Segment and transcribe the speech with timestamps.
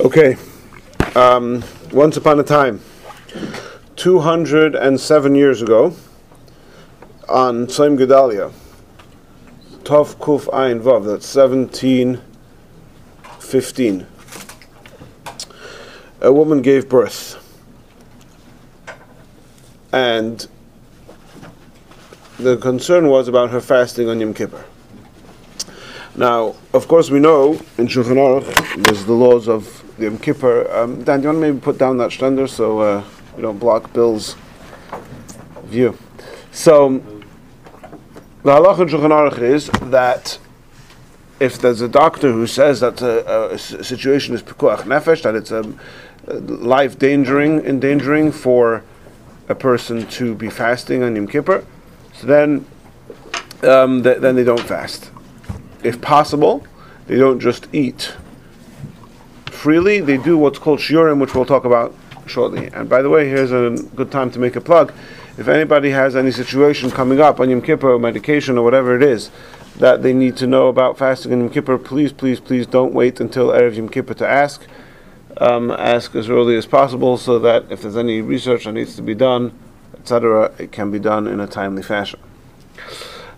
[0.00, 0.36] Okay.
[1.14, 1.62] Um,
[1.92, 2.80] once upon a time,
[3.96, 5.94] 207 years ago,
[7.28, 8.50] on Tzim Gedalia,
[9.82, 14.06] Tov Kuf Ein Vav, that's 1715,
[16.22, 17.36] a woman gave birth.
[19.92, 20.48] And
[22.38, 24.64] the concern was about her fasting on Yom Kippur.
[26.16, 30.70] Now, of course, we know in Shulchan Aruch there's the laws of Yom Kippur.
[30.72, 33.04] Um, Dan, do you want to maybe put down that stender so uh,
[33.36, 34.36] we don't block Bill's
[35.64, 35.96] view?
[36.52, 37.02] So,
[38.42, 40.38] the halacha in Shulchan is that
[41.38, 45.50] if there's a doctor who says that a, a situation is pekuach nefesh, that it's
[45.50, 45.64] a,
[46.26, 48.84] a life endangering, endangering for
[49.48, 51.64] a person to be fasting on Yom Kippur,
[52.14, 52.66] so then
[53.62, 55.10] um, th- then they don't fast.
[55.82, 56.66] If possible,
[57.06, 58.12] they don't just eat
[59.60, 60.00] freely.
[60.00, 61.94] They do what's called shiurim, which we'll talk about
[62.26, 62.68] shortly.
[62.68, 64.92] And by the way, here's a good time to make a plug.
[65.36, 69.30] If anybody has any situation coming up on Yom Kippur, medication or whatever it is,
[69.76, 73.20] that they need to know about fasting on Yom Kippur, please, please, please don't wait
[73.20, 74.66] until Erev Yom Kippur to ask.
[75.36, 79.02] Um, ask as early as possible so that if there's any research that needs to
[79.02, 79.52] be done,
[79.98, 82.18] etc., it can be done in a timely fashion.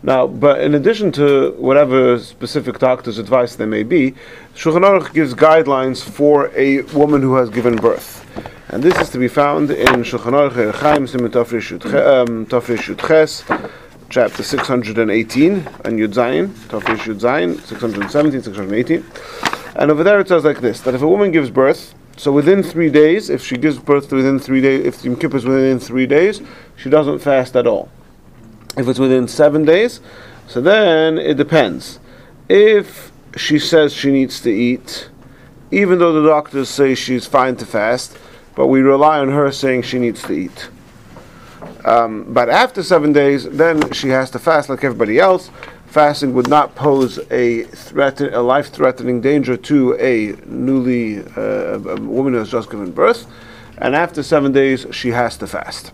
[0.05, 4.15] Now, but in addition to whatever specific doctor's advice there may be,
[4.55, 8.27] Shulchan Aruch gives guidelines for a woman who has given birth.
[8.71, 11.71] And this is to be found in Shulchan Aruch Chaim Simen Tafresh
[12.05, 13.45] um, Ches,
[14.09, 19.05] chapter 618, and Yud Zayin, Tafresh Yud Zayin, 617, 618.
[19.77, 22.63] And over there it says like this, that if a woman gives birth, so within
[22.65, 26.07] three days, if she gives birth within three days, if Yom Kippur is within three
[26.07, 26.43] days,
[26.77, 27.89] she doesn't fast at all.
[28.77, 30.01] If it's within seven days,
[30.47, 32.01] so then it depends.
[32.49, 35.09] If she says she needs to eat,
[35.71, 38.17] even though the doctors say she's fine to fast,
[38.55, 40.69] but we rely on her saying she needs to eat.
[41.85, 45.51] Um, but after seven days, then she has to fast like everybody else.
[45.87, 52.33] Fasting would not pose a threat, a life-threatening danger to a newly uh, a woman
[52.33, 53.27] who has just given birth,
[53.79, 55.93] and after seven days, she has to fast.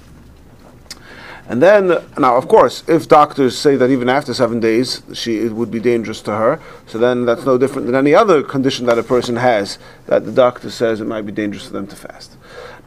[1.49, 1.89] And then,
[2.19, 5.81] now, of course, if doctors say that even after seven days, she it would be
[5.81, 9.37] dangerous to her, so then that's no different than any other condition that a person
[9.37, 12.37] has that the doctor says it might be dangerous for them to fast.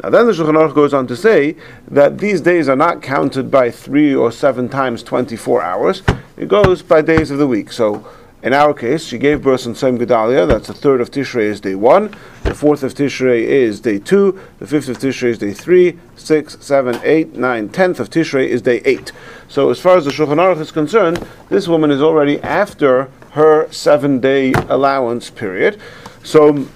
[0.04, 1.56] Now, then the Shulchan Aruch goes on to say
[1.90, 6.04] that these days are not counted by three or seven times 24 hours.
[6.38, 7.72] It goes by days of the week.
[7.72, 8.08] So,
[8.44, 10.48] in our case, she gave birth on Tzim Gedalia.
[10.48, 12.16] That's the third of Tishrei is day one.
[12.44, 14.40] The fourth of Tishrei is day two.
[14.58, 16.00] The fifth of Tishrei is day three.
[16.16, 19.12] Six, seven, eight, nine, tenth of Tishrei is day eight.
[19.48, 23.72] So, as far as the Shulchan Aruch is concerned, this woman is already after her
[23.72, 25.80] seven-day allowance period.
[26.24, 26.68] So,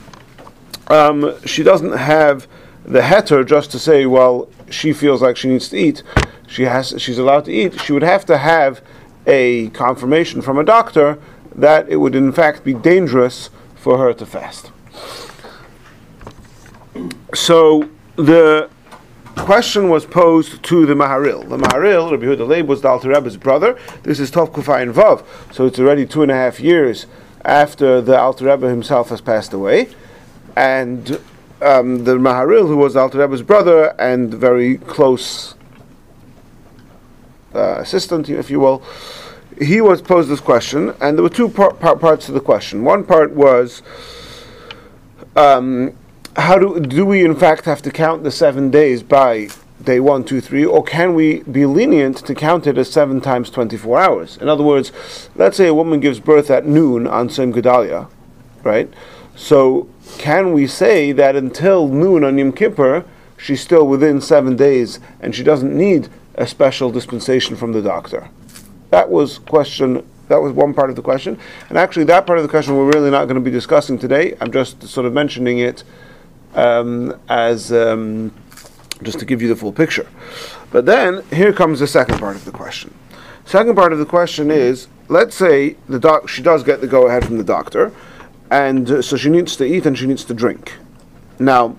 [0.88, 2.48] um, she doesn't have
[2.84, 6.04] the heter just to say, well, she feels like she needs to eat.
[6.48, 7.82] She has, she's allowed to eat.
[7.82, 8.82] She would have to have
[9.26, 11.18] a confirmation from a doctor
[11.56, 14.72] that it would in fact be dangerous for her to fast.
[17.34, 18.70] So the
[19.36, 21.48] question was posed to the Maharil.
[21.48, 23.78] The Maharil, Rabbi Yehuda Leib, was the Alter Rebbe's brother.
[24.04, 27.06] This is Tov Kufayin Vav, so it's already two and a half years
[27.44, 29.90] after the Alter Rebbe himself has passed away,
[30.56, 31.20] and
[31.62, 35.56] um, the Maharil, who was the Alter Rebbe's brother and very close
[37.54, 38.82] uh, assistant, if you will,
[39.60, 42.84] he was posed this question, and there were two par- par- parts to the question.
[42.84, 43.82] One part was,
[45.36, 45.96] um,
[46.36, 49.50] how do do we in fact have to count the seven days by
[49.84, 53.50] day one, two, three, or can we be lenient to count it as seven times
[53.50, 54.38] twenty-four hours?
[54.38, 54.92] In other words,
[55.36, 58.08] let's say a woman gives birth at noon on Sim Gedalia,
[58.64, 58.92] right?
[59.36, 59.88] So
[60.18, 63.06] can we say that until noon on Yom Kippur,
[63.38, 68.30] she's still within seven days and she doesn't need a special dispensation from the doctor?
[68.96, 70.08] That was question.
[70.30, 72.94] That was one part of the question, and actually, that part of the question we're
[72.94, 74.38] really not going to be discussing today.
[74.40, 75.84] I'm just sort of mentioning it
[76.54, 78.34] um, as um,
[79.04, 80.08] just to give you the full picture.
[80.72, 82.94] But then here comes the second part of the question.
[83.44, 87.08] Second part of the question is: Let's say the doc she does get the go
[87.08, 87.92] ahead from the doctor,
[88.50, 90.72] and uh, so she needs to eat and she needs to drink.
[91.38, 91.76] Now,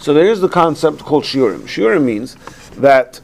[0.00, 1.68] so there is the concept called shiurim.
[1.68, 2.34] Shiurim means
[2.78, 3.20] that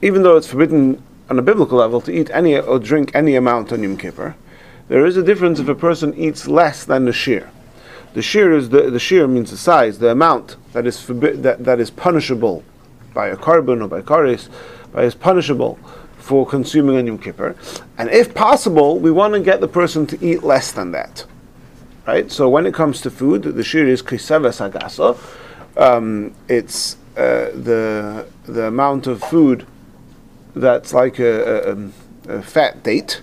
[0.00, 3.72] even though it's forbidden on a biblical level to eat any or drink any amount
[3.72, 4.34] on Yom Kippur,
[4.88, 7.50] there is a difference if a person eats less than the shear.
[8.12, 11.64] The shear is the, the shear means the size, the amount that is forbi- that,
[11.64, 12.62] that is punishable
[13.12, 14.48] by a korban or by karis,
[14.92, 15.78] by is punishable
[16.18, 17.56] for consuming on Yom Kippur.
[17.98, 21.24] And if possible, we want to get the person to eat less than that.
[22.06, 22.30] right?
[22.30, 25.18] So when it comes to food, the shir is kiseves hagasa.
[25.76, 29.66] Um, it's uh, the the amount of food
[30.54, 33.22] that's like a, a, a, fat date,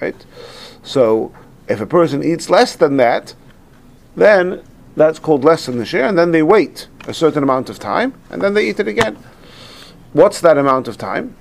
[0.00, 0.24] right?
[0.82, 1.32] So
[1.68, 3.34] if a person eats less than that,
[4.16, 4.62] then
[4.96, 8.14] that's called less than the share, and then they wait a certain amount of time,
[8.30, 9.16] and then they eat it again.
[10.12, 11.36] What's that amount of time?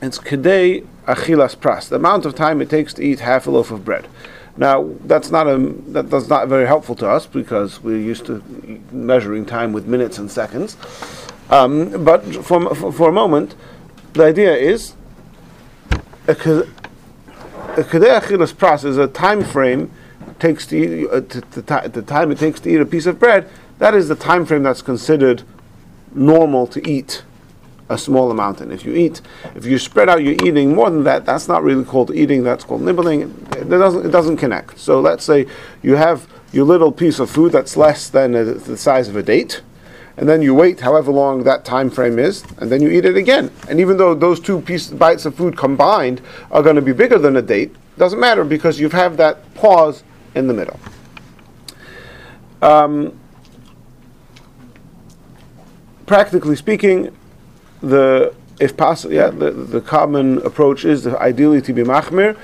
[0.00, 3.70] It's kedei achilas pras, the amount of time it takes to eat half a loaf
[3.70, 4.06] of bread.
[4.56, 5.58] Now that's not a
[5.92, 8.42] that, that's not very helpful to us because we're used to
[8.92, 10.76] measuring time with minutes and seconds.
[11.50, 13.54] Um, but for, for, for a moment,
[14.18, 14.94] the idea is
[16.26, 16.66] a kedei
[18.20, 19.90] achilas is a time frame
[20.38, 23.18] takes to eat uh, to, to, the time it takes to eat a piece of
[23.18, 23.48] bread.
[23.78, 25.42] That is the time frame that's considered
[26.14, 27.22] normal to eat
[27.88, 28.60] a small amount.
[28.60, 29.20] And if you eat,
[29.54, 32.42] if you spread out your eating more than that, that's not really called eating.
[32.42, 33.22] That's called nibbling.
[33.56, 34.78] It doesn't it doesn't connect.
[34.78, 35.46] So let's say
[35.82, 39.22] you have your little piece of food that's less than a, the size of a
[39.22, 39.62] date
[40.18, 43.16] and then you wait however long that time frame is, and then you eat it
[43.16, 43.52] again.
[43.68, 46.20] And even though those two piece, bites of food combined
[46.50, 50.02] are going to be bigger than a date, doesn't matter because you have that pause
[50.34, 50.78] in the middle.
[52.60, 53.18] Um,
[56.06, 57.16] practically speaking,
[57.80, 62.36] the if possible, yeah, the, the common approach is ideally to be machmir,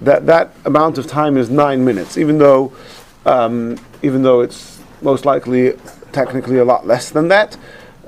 [0.00, 2.74] that that amount of time is nine minutes, even though
[3.24, 5.72] um, even though it's most likely
[6.12, 7.56] technically a lot less than that.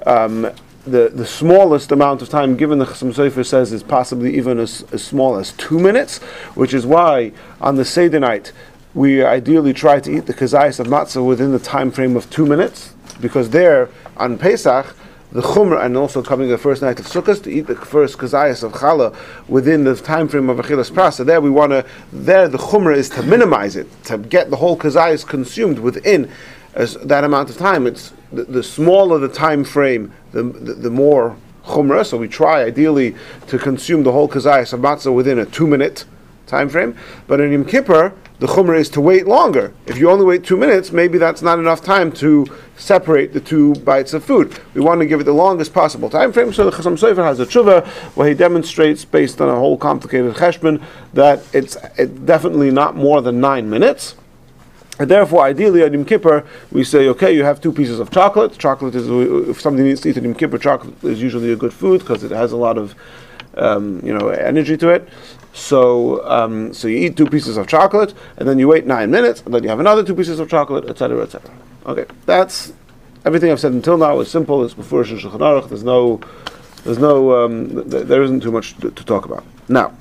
[0.06, 0.50] Um,
[0.86, 4.84] the, the smallest amount of time given the Chassam Sofer says is possibly even as,
[4.92, 6.18] as small as two minutes,
[6.54, 8.52] which is why on the Seder night
[8.92, 12.46] we ideally try to eat the kazayas of matzah within the time frame of two
[12.46, 14.94] minutes, because there on Pesach,
[15.32, 18.62] the chumrah, and also coming the first night of Sukkot to eat the first kazayas
[18.62, 19.16] of challah
[19.48, 21.26] within the time frame of achilas prasa.
[21.26, 24.76] There we want to, there the chumrah is to minimize it, to get the whole
[24.76, 26.30] kazayas consumed within
[26.74, 27.86] as that amount of time.
[27.86, 32.04] It's the, the smaller the time frame, the, the, the more chumrah.
[32.04, 33.14] So we try ideally
[33.48, 36.04] to consume the whole kazayas of matzah within a two minute
[36.46, 36.96] time frame.
[37.26, 39.72] But in Yom Kippur, the chumrah is to wait longer.
[39.86, 43.74] If you only wait two minutes, maybe that's not enough time to separate the two
[43.76, 44.58] bites of food.
[44.74, 46.52] We want to give it the longest possible time frame.
[46.52, 47.86] So the Chassam Sofer has a tshuva
[48.16, 50.82] where he demonstrates, based on a whole complicated cheshbon,
[51.12, 54.16] that it's it definitely not more than nine minutes.
[54.98, 58.56] And therefore, ideally, at Yom Kippur, we say, okay, you have two pieces of chocolate.
[58.58, 59.08] Chocolate is,
[59.48, 62.22] if something needs to eat at Yom Kippur, chocolate is usually a good food because
[62.22, 62.94] it has a lot of,
[63.56, 65.08] um, you know, energy to it.
[65.52, 69.42] So, um, so you eat two pieces of chocolate, and then you wait nine minutes,
[69.42, 71.50] and then you have another two pieces of chocolate, etc., etc.
[71.86, 72.72] Okay, that's
[73.24, 74.64] everything I've said until now is simple.
[74.64, 75.68] It's before Shulchan Aruch.
[75.68, 76.20] There's no,
[76.84, 79.92] there's no, um, th- there isn't too much to, to talk about now.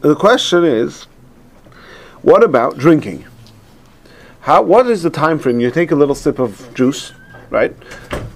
[0.00, 1.04] The question is,
[2.22, 3.26] what about drinking?
[4.40, 5.60] How, what is the time frame?
[5.60, 7.12] You take a little sip of juice,
[7.50, 7.74] right?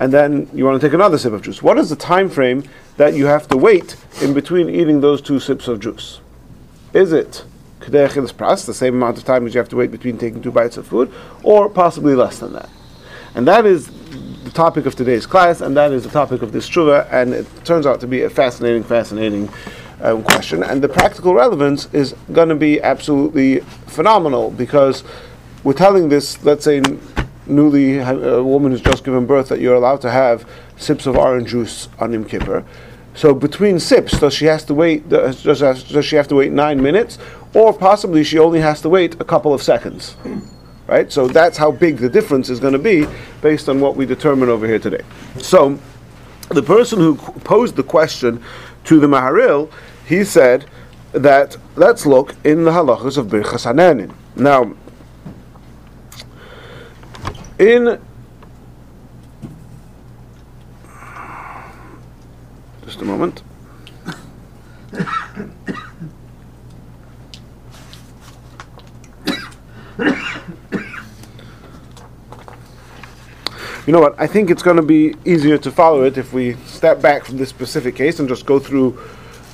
[0.00, 1.62] And then you want to take another sip of juice.
[1.62, 2.64] What is the time frame
[2.96, 6.20] that you have to wait in between eating those two sips of juice?
[6.93, 7.44] Is it
[7.81, 10.76] pras, the same amount of time as you have to wait between taking two bites
[10.76, 11.12] of food,
[11.43, 12.69] or possibly less than that?
[13.34, 13.90] And that is
[14.44, 17.46] the topic of today's class, and that is the topic of this tshuva, and it
[17.64, 19.49] turns out to be a fascinating, fascinating
[20.00, 25.05] um, question, and the practical relevance is going to be absolutely phenomenal because
[25.63, 26.82] we're telling this, let's say,
[27.46, 31.51] newly a woman who's just given birth that you're allowed to have sips of orange
[31.51, 32.65] juice on Yom Kippur.
[33.15, 35.08] So between sips, does she has to wait?
[35.08, 37.19] Does, does she have to wait nine minutes,
[37.55, 40.17] or possibly she only has to wait a couple of seconds?
[40.86, 41.10] Right.
[41.10, 43.06] So that's how big the difference is going to be
[43.41, 45.03] based on what we determine over here today.
[45.39, 45.79] So
[46.51, 48.43] the person who posed the question
[48.84, 49.70] to the Maharil,
[50.06, 50.67] he said
[51.12, 53.64] that let's look in the halachas of Birchas.
[54.36, 54.74] Now,
[57.58, 58.00] in
[62.84, 63.43] just a moment.
[73.86, 74.14] you know what?
[74.19, 77.36] I think it's going to be easier to follow it if we step back from
[77.36, 78.98] this specific case and just go through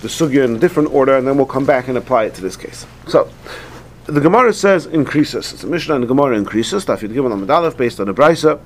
[0.02, 2.40] the sugya in a different order, and then we'll come back and apply it to
[2.40, 2.86] this case.
[3.06, 3.30] So,
[4.06, 5.52] the Gemara says in Krisus.
[5.52, 6.86] It's a Mishnah and the Gemara in Krisus.
[6.86, 8.60] Tafid Gimel Aleph, based on a Brisa,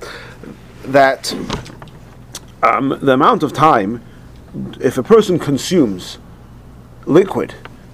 [0.85, 1.33] that
[2.63, 4.01] um, the amount of time,
[4.79, 6.19] if a person consumes
[7.05, 7.53] liquid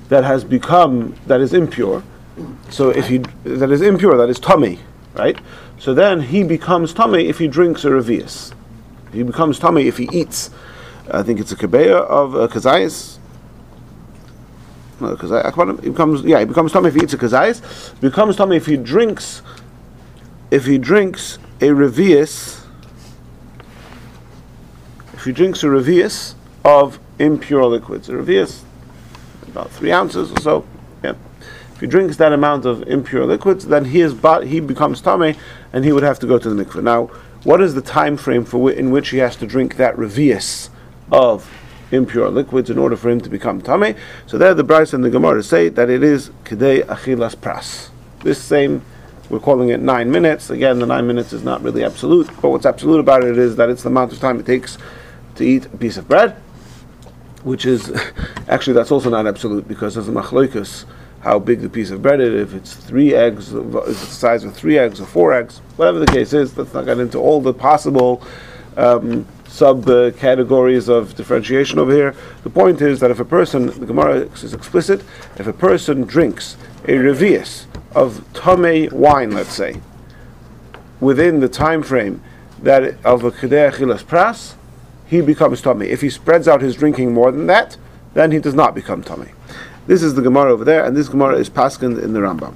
[0.10, 2.04] that has become that is impure,
[2.70, 4.80] so if he that is impure, that is tummy,
[5.14, 5.38] right?
[5.80, 8.54] So then he becomes tummy if he drinks a revius.
[9.12, 10.52] He becomes tummy if he eats.
[11.10, 13.18] I think it's a kabeya of a kazayas.
[15.00, 15.16] No,
[15.82, 18.00] he becomes yeah, he becomes tummy if he eats a kazayis.
[18.00, 19.42] Becomes tummy if he drinks.
[20.52, 22.64] If he drinks a revius.
[25.14, 28.64] If he drinks a revius of impure liquids, a revius
[29.52, 30.66] about three ounces or so.
[31.82, 35.36] If he drinks that amount of impure liquids, then he is he becomes tummy,
[35.74, 36.84] and he would have to go to the mikveh.
[36.84, 37.06] Now,
[37.44, 40.70] what is the time frame for w- in which he has to drink that revius
[41.12, 41.50] of
[41.92, 43.96] impure liquids in order for him to become tame.
[44.28, 47.90] So there the Brisa and the Gemara say that it is Kedei Achilas Pras.
[48.24, 48.84] This same,
[49.32, 50.52] we're calling it nine minutes.
[50.52, 53.70] Again, the nine minutes is not really absolute, but what's absolute about it is that
[53.70, 54.78] it's the amount of time it takes
[55.34, 56.36] to eat a piece of bread,
[57.42, 57.92] which is,
[58.48, 60.86] actually that's also not absolute because there's a machloikus
[61.22, 64.44] how big the piece of bread is, if it's three eggs, if it's the size
[64.44, 67.40] of three eggs or four eggs, whatever the case is, let's not get into all
[67.40, 68.24] the possible
[68.76, 72.16] um, subcategories of differentiation over here.
[72.44, 75.04] The point is that if a person, the Gemara is explicit,
[75.38, 79.82] if a person drinks a revius of tame wine, let's say,
[81.00, 82.24] within the time frame
[82.64, 84.56] that of a kedei achilas pras,
[85.06, 85.88] he becomes tummy.
[85.88, 87.78] If he spreads out his drinking more than that,
[88.14, 89.32] then he does not become tummy.
[89.92, 92.56] This is the Gemara over there, and this Gemara is paskened in the Rambam.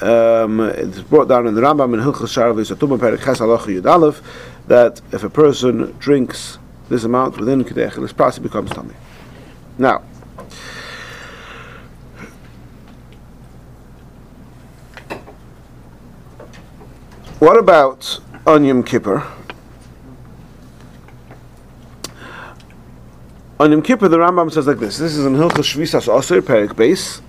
[0.00, 3.84] Um, it's brought down in the Rambam in Hilchas Sharav Yisatuma Perik Ches Halacha Yud
[3.84, 4.22] Aleph
[4.68, 6.56] that if a person drinks
[6.88, 8.94] this amount within Kedei Achilas Pras, becomes tummy.
[9.76, 9.98] Now,
[17.38, 19.43] what about on Yom Kippur?
[23.60, 24.98] On Yom Kippur, the Rambam says like this.
[24.98, 27.22] This is in Hilchas Shvisas Osir Perik Base.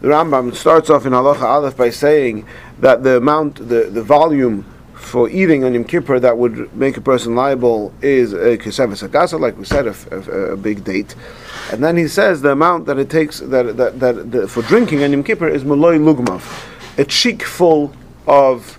[0.00, 2.46] The Rambam starts off in Halacha Aleph by saying
[2.78, 7.02] that the amount, the, the volume for eating on Yom Kippur that would make a
[7.02, 11.14] person liable is a keseves agasa, like we said, a, a, a, big date.
[11.70, 15.12] And then he says the amount that it takes that that, that, for drinking on
[15.12, 17.92] Yom Kippur is maloi lugmav, a cheek full
[18.26, 18.78] of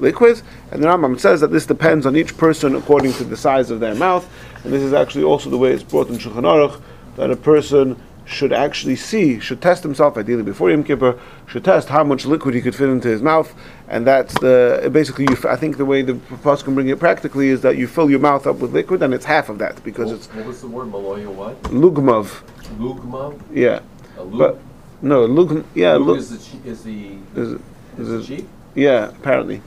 [0.00, 0.42] liquid.
[0.72, 3.78] And the Rambam says that this depends on each person according to the size of
[3.78, 4.28] their mouth.
[4.64, 6.80] And this is actually also the way it's brought in Shulchan Aruch
[7.16, 11.88] that a person should actually see, should test himself, ideally before Yom Kippur, should test
[11.88, 13.54] how much liquid he could fit into his mouth,
[13.88, 15.26] and that's the basically.
[15.28, 18.08] You, I think the way the pasuk can bring it practically is that you fill
[18.10, 20.26] your mouth up with liquid, and it's half of that because what, it's.
[20.28, 21.30] What was the word maloya?
[21.32, 21.62] What?
[21.64, 22.42] Lugmav.
[22.78, 23.38] Lugmav.
[23.52, 23.80] Yeah.
[24.16, 24.38] lug?
[24.38, 24.58] But
[25.02, 25.64] no, lug.
[25.74, 27.60] Yeah, lug is the is the Is it,
[27.98, 28.48] is the it, cheek.
[28.74, 29.60] yeah, apparently.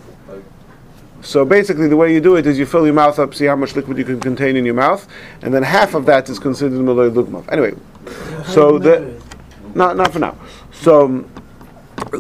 [1.22, 3.56] So basically, the way you do it is you fill your mouth up, see how
[3.56, 5.08] much liquid you can contain in your mouth,
[5.42, 7.52] and then half of that is considered malay lugmav.
[7.52, 7.74] Anyway,
[8.46, 9.20] so the
[9.74, 10.38] not not for now.
[10.72, 11.26] So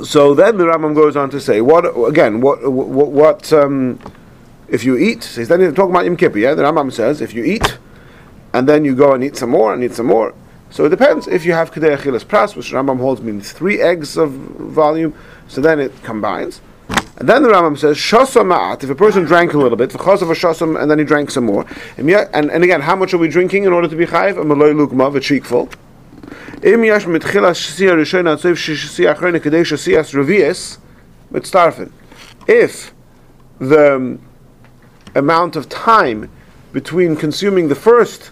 [0.03, 2.41] so then the Rambam goes on to say what again?
[2.41, 3.99] What what, what um,
[4.67, 5.23] if you eat?
[5.23, 6.39] So he's then talking about Yom Kippur.
[6.39, 7.77] Yeah, the Rambam says if you eat,
[8.53, 10.33] and then you go and eat some more and eat some more.
[10.69, 14.17] So it depends if you have kedei achilas pras, which Rambam holds means three eggs
[14.17, 15.13] of volume.
[15.47, 16.59] So then it combines.
[17.19, 17.97] And then the Rambam says,
[18.83, 21.65] if a person drank a little bit, a shasam, and then he drank some more.
[21.97, 24.37] And, and, and again, how much are we drinking in order to be chayiv?
[24.37, 25.67] A maloi lukmav, a cheekful.
[32.47, 32.93] If
[33.59, 34.21] the um,
[35.15, 36.29] amount of time
[36.71, 38.31] between consuming the first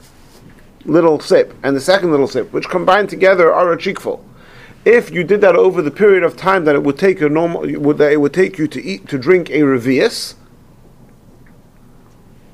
[0.85, 4.23] little sip and the second little sip, which combined together are a cheekful,
[4.85, 7.63] if you did that over the period of time that it would take a normal,
[7.95, 10.35] that it would take you to eat to drink a revius,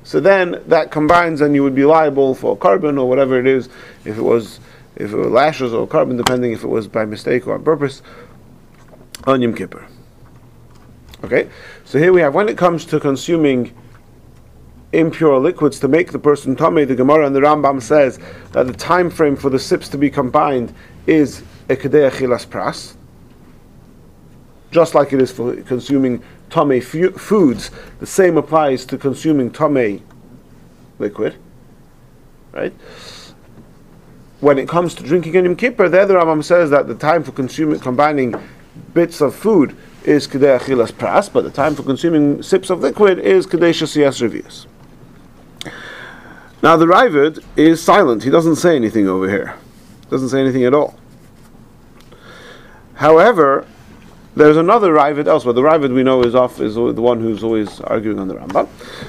[0.02, 3.68] so then that combines and you would be liable for korban or whatever it is,
[4.04, 4.60] if it was
[4.96, 8.02] if it were lashes or korban, depending if it was by mistake or on purpose,
[9.24, 9.86] on Yom Kippur.
[11.24, 11.48] Okay,
[11.84, 13.74] so here we have when it comes to consuming
[14.92, 18.18] impure liquids to make the person tummy, the Gemara and the Rambam says
[18.52, 20.74] that the time frame for the sips to be combined
[21.06, 22.94] is a kedei achilas pras,
[24.70, 27.70] just like it is for consuming tummy fu- foods.
[28.00, 30.02] The same applies to consuming tummy
[30.98, 31.34] liquid,
[32.52, 32.72] right?
[34.40, 37.22] When it comes to drinking on Yom Kippur, there the Rambam says that the time
[37.22, 38.34] for consuming combining
[38.92, 43.18] bits of food is kedei achilas pras, but the time for consuming sips of liquid
[43.18, 44.66] is kedei shasiyas revius.
[46.62, 49.54] Now the Ravid is silent; he doesn't say anything over here.
[50.10, 50.94] Doesn't say anything at all.
[53.02, 53.66] However,
[54.36, 55.52] there's another Ravid elsewhere.
[55.52, 58.68] The Ravid we know is off is the one who's always arguing on the Rambam.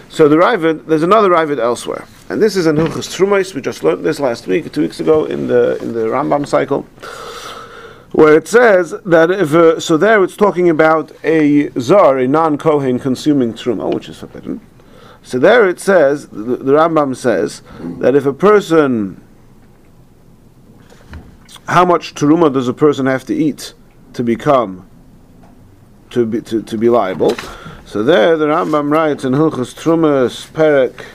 [0.10, 3.54] So the Ravid, there's another Ravid elsewhere, and this is in Hilchas Trumais.
[3.54, 6.88] We just learned this last week, two weeks ago in the in the Rambam cycle,
[8.14, 12.98] where it says that if uh, so there it's talking about a zar, a non-kohen
[12.98, 14.60] consuming truma, which is forbidden.
[15.22, 17.62] So there it says the, the Rambam says
[18.00, 19.24] that if a person
[21.68, 23.76] how much truma does a person have to eat
[24.14, 24.88] to become
[26.12, 27.36] to be to, to be liable?
[27.86, 31.06] So there, the Rambam writes in Hilchas Trumas Perek.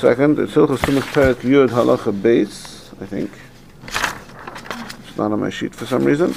[0.00, 3.30] Second, it's Hilchas Trumas Perek Yud Halacha Beis, I think.
[5.06, 6.34] It's not on my sheet for some reason.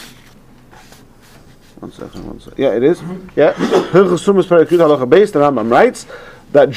[1.79, 2.58] One second, one second.
[2.58, 3.01] Yeah, it is.
[3.36, 3.53] Yeah,
[3.94, 5.32] Hilchas Trumas Perek Yud Halacha Beis.
[5.32, 6.06] The Rambam writes
[6.51, 6.72] that.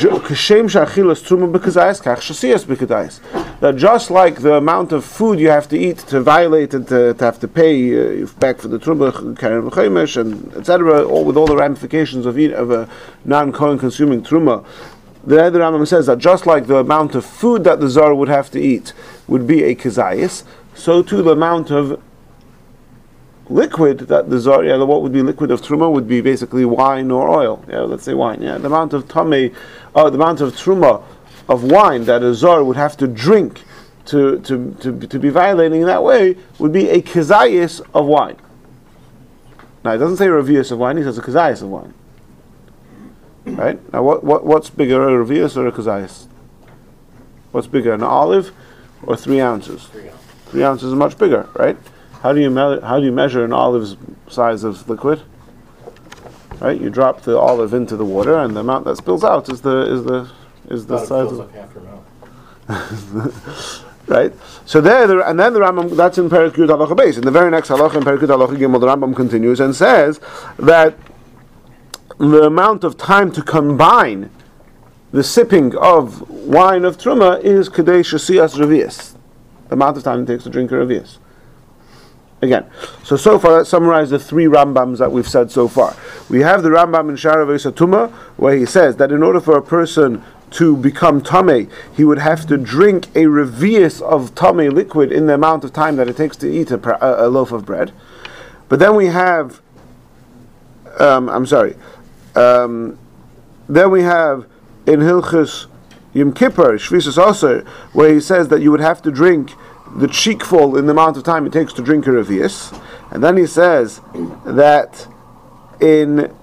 [3.60, 7.14] That just like the amount of food you have to eat to violate and to,
[7.14, 11.06] to have to pay uh, back for the truma and etc.
[11.06, 12.88] All with all the ramifications of eat, of a
[13.24, 14.64] non-kohen consuming truma.
[15.22, 18.28] The other Rambam says that just like the amount of food that the zar would
[18.28, 18.94] have to eat
[19.28, 22.00] would be a kazayis, so too the amount of
[23.50, 27.10] liquid that the zar, yeah, what would be liquid of truma would be basically wine
[27.10, 27.64] or oil.
[27.68, 28.40] Yeah, let's say wine.
[28.40, 29.54] Yeah, the amount of tame,
[29.94, 31.02] uh, the amount of truma
[31.48, 33.62] of wine that a zar would have to drink
[34.06, 38.36] to, to, to, to be violating in that way would be a kazayis of wine.
[39.84, 41.94] Now it doesn't say revius of wine; he says a kazayis of wine.
[43.44, 46.26] Right now, what, what what's bigger, a revius or a kazayis?
[47.52, 48.52] What's bigger, an olive
[49.02, 49.88] or three ounces?
[50.46, 51.76] Three ounces is much bigger, right?
[52.20, 53.96] How do you me- how do you measure an olive's
[54.28, 55.22] size of liquid?
[56.60, 59.62] Right, you drop the olive into the water, and the amount that spills out is
[59.62, 60.30] the is the
[60.68, 63.84] is the size feels of like half your mouth.
[64.06, 64.32] right.
[64.66, 67.16] So there, the, and then the Rambam that's in Perek Yud Halacha Beis.
[67.16, 70.20] In the very next halacha in Perek Yud Halacha Gimel, the Rambam continues and says
[70.58, 70.94] that
[72.18, 74.28] the amount of time to combine
[75.10, 79.14] the sipping of wine of truma is kadesh shasias revius.
[79.68, 81.16] The amount of time it takes to drink a revius.
[82.42, 82.64] Again,
[83.04, 85.94] so so far let's summarize the three Rambams that we've said so far.
[86.30, 89.62] We have the Rambam in Shara Vesatuma, where he says that in order for a
[89.62, 95.26] person to become tame, he would have to drink a revius of tame liquid in
[95.26, 97.92] the amount of time that it takes to eat a, a loaf of bread.
[98.70, 99.60] But then we have,
[100.98, 101.76] um, I'm sorry,
[102.34, 102.98] um,
[103.68, 104.46] then we have
[104.86, 105.66] in Hilchus
[106.14, 109.52] Yom Kippur, Shvisas Aser, where he says that you would have to drink
[109.96, 112.80] the cheekful in the amount of time it takes to drink a revius.
[113.10, 114.00] And then he says
[114.44, 115.06] that
[115.80, 116.34] in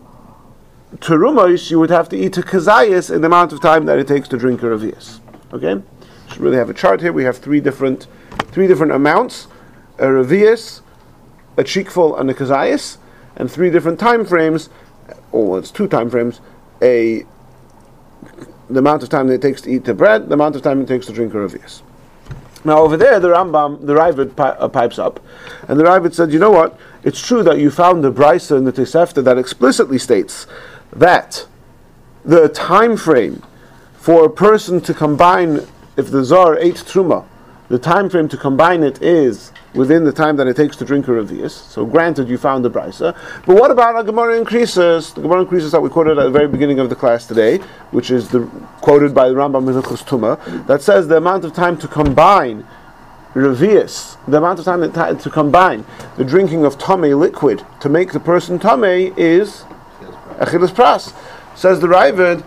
[0.98, 4.08] Terumos you would have to eat a kazayas in the amount of time that it
[4.08, 5.20] takes to drink a revius.
[5.54, 5.82] Okay?
[6.30, 7.14] Should really have a chart here.
[7.14, 8.08] We have three different
[8.52, 9.48] three different amounts:
[9.98, 10.82] a revius,
[11.56, 12.98] a cheekful, and a kazayas,
[13.36, 14.70] and three different time frames.
[15.32, 16.42] Or it's two time frames.
[16.82, 17.26] A
[18.70, 20.82] the amount of time that it takes to eat the bread, the amount of time
[20.82, 21.82] it takes to drink a revius.
[22.68, 25.22] Now over there, the Rambam, the Ravid pi- uh, pipes up,
[25.70, 26.78] and the Ravid said, "You know what?
[27.02, 30.48] It's true that you found the brisa in the Tosefta that explicitly states
[30.94, 31.46] that
[32.26, 33.42] the time frame
[33.98, 37.24] for a person to combine, if the zar ate truma,
[37.70, 41.08] the time frame to combine it is within the time that it takes to drink
[41.08, 41.52] a revius.
[41.52, 43.16] So granted, you found the brisa.
[43.46, 45.14] But what about a Gemara in Krisus?
[45.14, 47.58] The Gemara in Krisus that we quoted at the very beginning of the class today,
[47.92, 48.46] which is the,
[48.82, 52.66] quoted by the Rambam Hilchos Tuma, that says the amount of time to combine
[53.34, 55.86] revius, the amount of time ti- to combine
[56.18, 59.64] the drinking of tame liquid to make the person tame is
[60.40, 61.14] achilas pras.
[61.56, 62.44] Says the Ravid.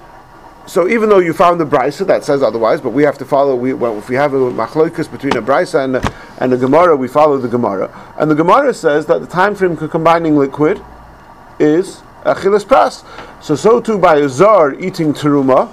[0.66, 3.56] So even though you found the brisa that says otherwise, but we have to follow.
[3.56, 6.96] We, well, if we have a machloikus between a brisa and a, and a gemara,
[6.96, 7.90] we follow the gemara.
[8.18, 10.80] And the gemara says that the time frame for combining liquid
[11.58, 13.04] is achilas pras.
[13.42, 15.72] So so too by a zar eating teruma,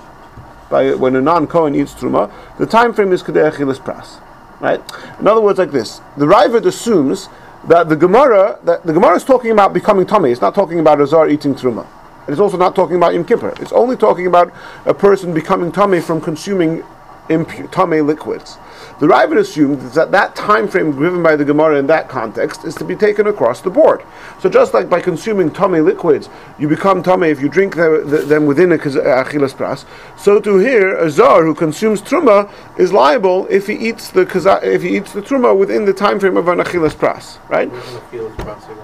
[0.69, 4.21] by when a non kohen eats teruma, the time frame is kedei achilas pras.
[4.59, 4.81] Right.
[5.19, 7.29] In other words, like this: the Ravid assumes
[7.67, 10.31] that the gemara that the gemara is talking about becoming tummy.
[10.31, 11.85] It's not talking about a zar eating teruma.
[12.27, 13.53] And it's also not talking about Yom Kippur.
[13.61, 14.53] It's only talking about
[14.85, 16.83] a person becoming tummy from consuming
[17.29, 18.57] impu- tummy liquids.
[18.99, 22.75] The Ravid assumed that that time frame given by the Gemara in that context is
[22.75, 24.03] to be taken across the board.
[24.41, 26.27] So just like by consuming tummy liquids,
[26.59, 29.85] you become tummy if you drink the, the, them within a kaz- uh, achilas pras.
[30.19, 34.23] So to here, a zar who consumes truma is liable if he eats the
[34.63, 37.37] if he eats the truma within the time frame of an achilas pras.
[37.49, 37.71] Right?
[37.71, 38.77] Where's the field process?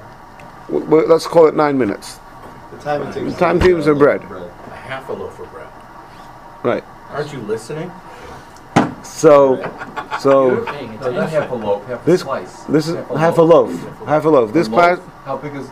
[0.67, 2.19] W- w- let's call it nine minutes.
[2.77, 3.33] The time it takes.
[3.33, 4.21] The time tables are bread.
[4.23, 5.67] A half a loaf of bread.
[6.63, 6.83] Right.
[7.09, 7.91] Aren't you listening?
[9.03, 9.57] So,
[10.19, 10.63] so.
[11.01, 12.63] No, not half a loaf, half a This slice.
[12.63, 13.71] this is half a loaf.
[14.07, 14.53] Half a loaf.
[14.53, 14.99] This A class.
[15.25, 15.69] How big is?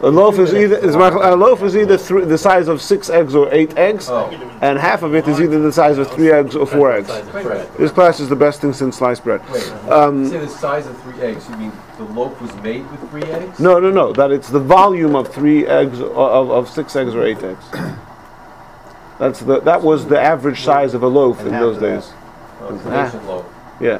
[0.00, 3.34] A loaf is either is a loaf is either three, the size of six eggs
[3.34, 4.30] or eight eggs, Oh,
[4.62, 7.08] and half of it is either the size of three eggs or four eggs.
[7.08, 7.68] Size of bread.
[7.76, 9.40] This class is the best thing since sliced bread.
[9.50, 9.68] wait.
[9.90, 11.48] Um, you say the size of three eggs.
[11.48, 13.58] You mean the loaf was made with three eggs?
[13.58, 14.12] No, no, no.
[14.12, 17.64] That it's the volume of three eggs of, of six eggs or eight eggs.
[19.18, 22.12] That's the that was the average size of a loaf in those days.
[22.60, 23.20] Oh, Ah.
[23.26, 23.46] loaf.
[23.80, 23.98] Yeah.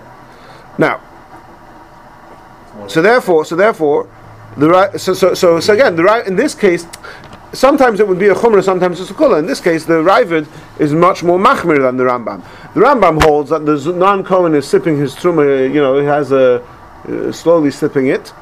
[0.78, 1.00] Now,
[2.86, 4.08] So therefore, so therefore,
[4.58, 5.00] the right.
[5.00, 6.86] So so so, so again, the right in this case,
[7.52, 9.38] sometimes it would be a chumrah, sometimes it's a kula.
[9.38, 10.46] In this case, the Ravid
[10.78, 12.42] is much more machmir than the Rambam.
[12.74, 15.72] The Rambam holds that the non Kohen is sipping his truma.
[15.72, 16.62] You know, he has a
[17.08, 18.32] uh, slowly sipping it,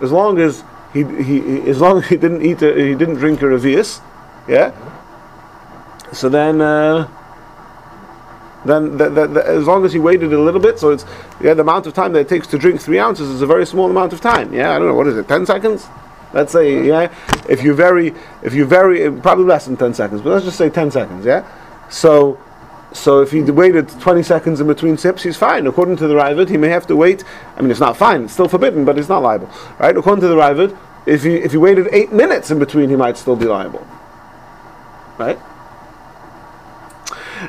[0.00, 3.42] as long as he, he as long as he didn't eat a, he didn't drink
[3.42, 4.00] a revius,
[4.48, 4.72] yeah.
[6.12, 6.60] So then.
[6.60, 7.08] Uh,
[8.66, 11.04] then the, the, the, as long as he waited a little bit, so it's
[11.40, 13.66] yeah, the amount of time that it takes to drink three ounces is a very
[13.66, 14.52] small amount of time.
[14.52, 15.86] Yeah, I don't know what is it, ten seconds?
[16.32, 16.84] Let's say hmm.
[16.84, 17.14] yeah,
[17.48, 20.70] if you very, if you very, probably less than ten seconds, but let's just say
[20.70, 21.24] ten seconds.
[21.24, 21.46] Yeah,
[21.90, 22.40] so.
[22.92, 25.66] So if he waited 20 seconds in between sips, he's fine.
[25.66, 27.24] According to the Ravid, he may have to wait.
[27.56, 29.94] I mean, it's not fine; it's still forbidden, but it's not liable, right?
[29.94, 33.18] According to the Ravid, if he if he waited eight minutes in between, he might
[33.18, 33.86] still be liable,
[35.18, 35.38] right?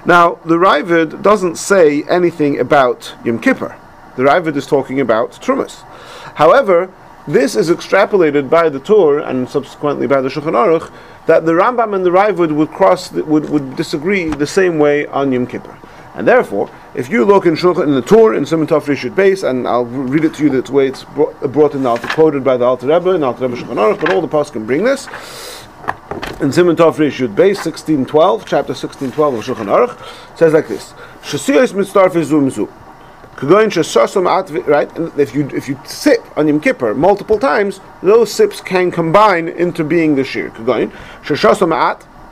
[0.06, 3.78] Now, the Ravid doesn't say anything about Yom Kippur.
[4.16, 5.84] The Ravid is talking about Trumas.
[6.36, 6.92] However,
[7.28, 10.92] this is extrapolated by the Tur and subsequently by the Shulchan Aruch
[11.26, 15.32] that the Rambam and the Ravid would cross would, would disagree the same way on
[15.32, 15.78] Yom Kippur.
[16.16, 19.44] And therefore, if you look in Shulchan in the Tur in Simon Tov Rishut base,
[19.44, 22.58] and I'll read it to you the way it's brought in the Alter, quoted by
[22.58, 25.08] the Alter Rebbe in Alter Rebbe Shulchan Aruch, but all the past can bring this
[26.42, 31.74] in Simon Tov Rishud Base 1612, chapter 1612 of Shulchan Aruch, says like this: Shasiyos
[31.74, 32.70] mitzarf izumzu.
[33.40, 38.90] Right, and if you if you sip on Yom Kippur multiple times, those sips can
[38.90, 40.50] combine into being the shir.
[40.50, 40.92] Kagoin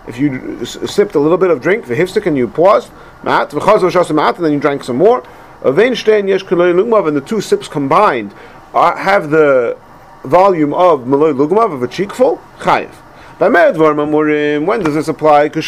[0.07, 2.89] If you sipped a little bit of drink, the hifstik, and you paused,
[3.21, 5.21] ma'at v'chazal shasam and then you drank some more.
[5.61, 8.33] Avein yesh and the two sips combined
[8.73, 9.77] are, have the
[10.23, 13.04] volume of malay lugmav of a cheekful chayiv.
[13.37, 15.49] When does this apply?
[15.49, 15.61] He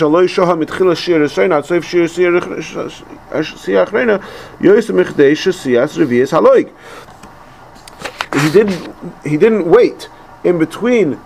[8.51, 8.95] didn't.
[9.25, 10.10] He didn't wait
[10.45, 11.19] in between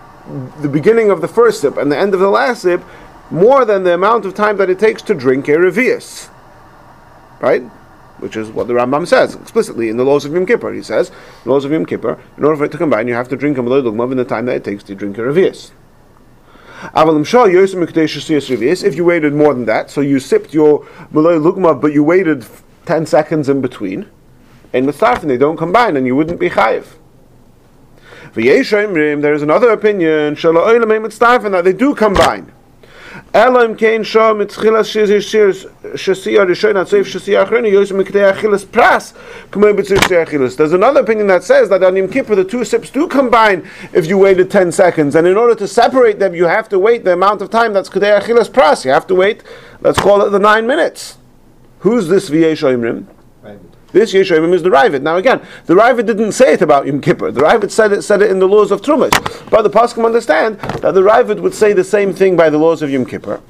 [0.60, 2.82] the beginning of the first sip and the end of the last sip
[3.30, 6.28] more than the amount of time that it takes to drink a revius.
[7.40, 7.62] Right?
[8.18, 10.72] Which is what the Rambam says explicitly in the laws of Yom Kippur.
[10.72, 11.12] He says,
[11.44, 13.58] the laws of Yom Kippur, in order for it to combine, you have to drink
[13.58, 15.72] a Malay in the time that it takes to drink a revius.
[18.82, 22.44] If you waited more than that, so you sipped your Malay Lugma, but you waited
[22.86, 24.08] 10 seconds in between,
[24.72, 26.86] and the they don't combine, and you wouldn't be chayiv.
[28.34, 32.52] There is another opinion that they do combine.
[33.32, 34.04] Kein
[34.36, 34.50] mit
[37.90, 39.14] mikdei achilas pras
[40.22, 40.54] achilas.
[40.54, 44.06] There's another opinion that says that on Yom Kippur the two sips do combine if
[44.06, 47.14] you waited 10 seconds, and in order to separate them you have to wait the
[47.14, 48.84] amount of time that's k'dei achilas pras.
[48.84, 49.42] You have to wait,
[49.80, 51.16] let's call it the 9 minutes.
[51.78, 53.06] Who's this v'yesh oimrim?
[53.92, 55.02] This Yeshayim is the Ravid.
[55.02, 57.30] Now again, the Ravid didn't say it about Yom Kippur.
[57.30, 59.12] The Ravid said it, said it in the laws of Trumas.
[59.50, 62.82] But the Paskim understand that the Ravid would say the same thing by the laws
[62.82, 63.40] of Yom Kippur.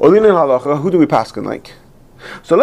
[0.00, 1.74] Halacha, who do we paskin like?
[2.42, 2.56] So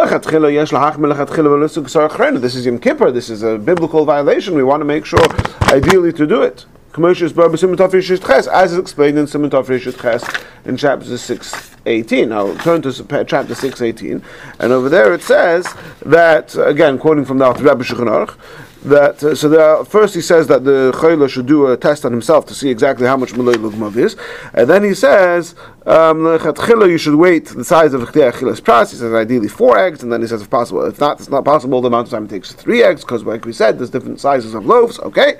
[2.40, 3.12] this is Yom Kippur.
[3.12, 4.56] This is a biblical violation.
[4.56, 5.20] We want to make sure,
[5.64, 6.66] ideally, to do it.
[6.98, 10.24] As is explained in Simon Ches
[10.66, 12.32] in chapter 6 18.
[12.34, 14.22] I'll turn to chapter 6, 18.
[14.60, 15.68] And over there it says
[16.06, 18.38] that, again, quoting from the Rebbe Shulchan
[18.84, 22.12] that uh, so there, first he says that the chayla should do a test on
[22.12, 24.16] himself to see exactly how much malay lugmav is,
[24.54, 25.56] and then he says
[25.88, 28.92] um, you should wait the size of chilas pras.
[28.92, 31.46] He says ideally four eggs, and then he says if possible, if not, it's not
[31.46, 31.80] possible.
[31.82, 34.54] The amount of time it takes three eggs because, like we said, there's different sizes
[34.54, 35.00] of loaves.
[35.00, 35.38] Okay,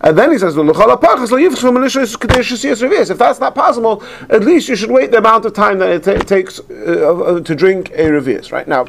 [0.00, 0.66] and then he says if
[3.18, 6.24] that's not possible, at least you should wait the amount of time that it, t-
[6.24, 8.52] takes uh, to drink a revius.
[8.52, 8.86] Right now,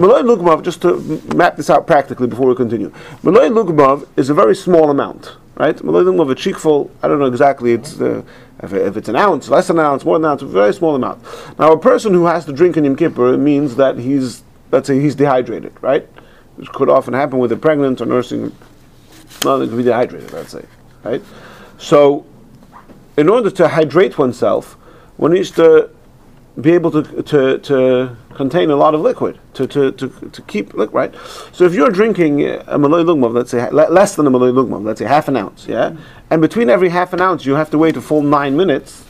[0.00, 0.62] malay lugmav.
[0.62, 0.98] Just to
[1.34, 5.36] map this out practically before we continue, malay lugmav is a very small amount.
[5.56, 6.90] Right, malay lugmav a cheekful.
[7.02, 7.72] I don't know exactly.
[7.72, 8.22] It's uh,
[8.62, 10.72] if, if, it's an ounce, less than an ounce, more than an ounce, a very
[10.72, 11.22] small amount.
[11.58, 15.00] Now, a person who has to drink in Yom Kippur means that he's, let's say,
[15.00, 16.08] he's dehydrated, right?
[16.56, 18.54] Which could often happen with a pregnant or nursing.
[19.44, 20.64] Well, it could be dehydrated, let's say,
[21.02, 21.22] right?
[21.78, 22.24] So,
[23.16, 24.74] in order to hydrate oneself,
[25.16, 25.90] one needs to
[26.60, 30.72] be able to, to, to contain a lot of liquid to, to, to, to keep
[30.74, 31.12] right?
[31.52, 35.00] So if you're drinking a malay lugmav, let's say less than a malay lugmav, let's
[35.00, 35.96] say half an ounce, yeah,
[36.30, 39.04] and between every half an ounce you have to wait a full nine minutes,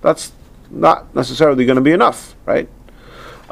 [0.00, 0.32] that's
[0.70, 2.68] not necessarily going to be enough, right?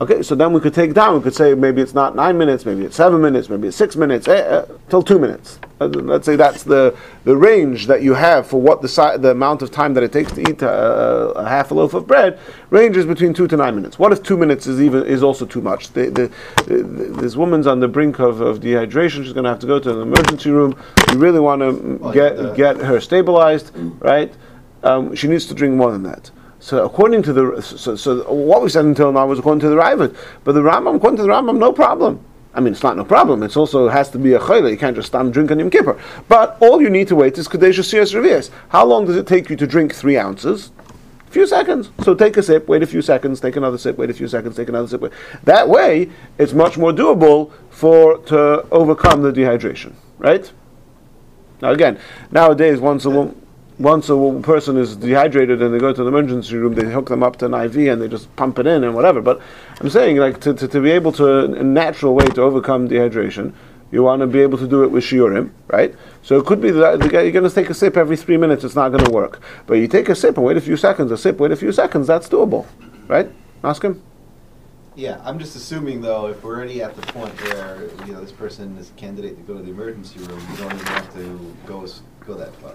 [0.00, 1.14] Okay, so then we could take down.
[1.14, 3.96] We could say maybe it's not nine minutes, maybe it's seven minutes, maybe it's six
[3.96, 5.58] minutes, eh, eh, till two minutes.
[5.78, 9.30] Uh, let's say that's the, the range that you have for what the si- the
[9.32, 10.70] amount of time that it takes to eat a,
[11.36, 12.38] a half a loaf of bread
[12.70, 13.98] ranges between two to nine minutes.
[13.98, 15.90] What if two minutes is even is also too much?
[15.92, 16.32] The, the,
[16.64, 16.82] the,
[17.20, 19.24] this woman's on the brink of, of dehydration.
[19.24, 20.82] She's going to have to go to an emergency room.
[21.12, 24.32] You really want to Well, get get her stabilized, right?
[24.82, 26.30] Um, she needs to drink more than that.
[26.60, 29.76] So according to the so, so what we said until now was according to the
[29.76, 32.24] Ravid, but the Rambam according to the Rambam no problem.
[32.52, 33.42] I mean, it's not no problem.
[33.42, 34.70] It also has to be a chayla.
[34.70, 36.00] You can't just stop drink on Yom Kippur.
[36.28, 38.50] But all you need to wait is Kadesh Siyas Revias.
[38.70, 40.72] How long does it take you to drink three ounces?
[41.28, 41.90] A few seconds.
[42.02, 44.56] So take a sip, wait a few seconds, take another sip, wait a few seconds,
[44.56, 45.00] take another sip.
[45.00, 45.12] Wait.
[45.44, 50.50] That way, it's much more doable for to overcome the dehydration, right?
[51.62, 52.00] Now again,
[52.32, 53.39] nowadays once a woman,
[53.80, 57.22] once a person is dehydrated and they go to the emergency room, they hook them
[57.22, 59.22] up to an IV and they just pump it in and whatever.
[59.22, 59.40] But
[59.80, 63.54] I'm saying like to, to, to be able to a natural way to overcome dehydration,
[63.90, 65.94] you want to be able to do it with shiurim, right?
[66.22, 68.64] So it could be that you're going to take a sip every three minutes.
[68.64, 69.40] It's not going to work.
[69.66, 71.10] But you take a sip and wait a few seconds.
[71.10, 72.06] A sip, wait a few seconds.
[72.06, 72.66] That's doable,
[73.08, 73.32] right?
[73.64, 74.02] Ask him.
[74.94, 78.32] Yeah, I'm just assuming though, if we're already at the point where, you know, this
[78.32, 81.56] person is a candidate to go to the emergency room, you don't even have to
[81.66, 81.86] go,
[82.26, 82.74] go that far.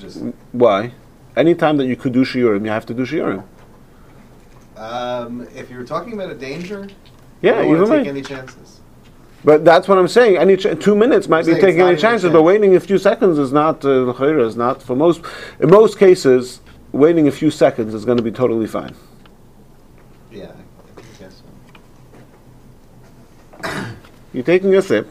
[0.00, 0.22] Just,
[0.52, 0.92] Why?
[1.36, 3.44] Anytime that you could do shiurim, you have to do shiurim.
[4.76, 6.88] um, if you're talking about a danger,
[7.42, 7.98] Yeah, you don't way.
[7.98, 8.80] take any chances.
[9.44, 10.36] But that's what I'm saying.
[10.36, 12.32] Any ch- two minutes might I'm be taking any chances, chance.
[12.32, 15.20] but waiting a few seconds is not uh, is not for most.
[15.60, 16.60] In most cases,
[16.92, 18.94] waiting a few seconds is going to be totally fine.
[20.32, 20.50] Yeah,
[20.96, 21.42] I guess
[23.62, 23.84] so.
[24.32, 25.08] You're taking a sip.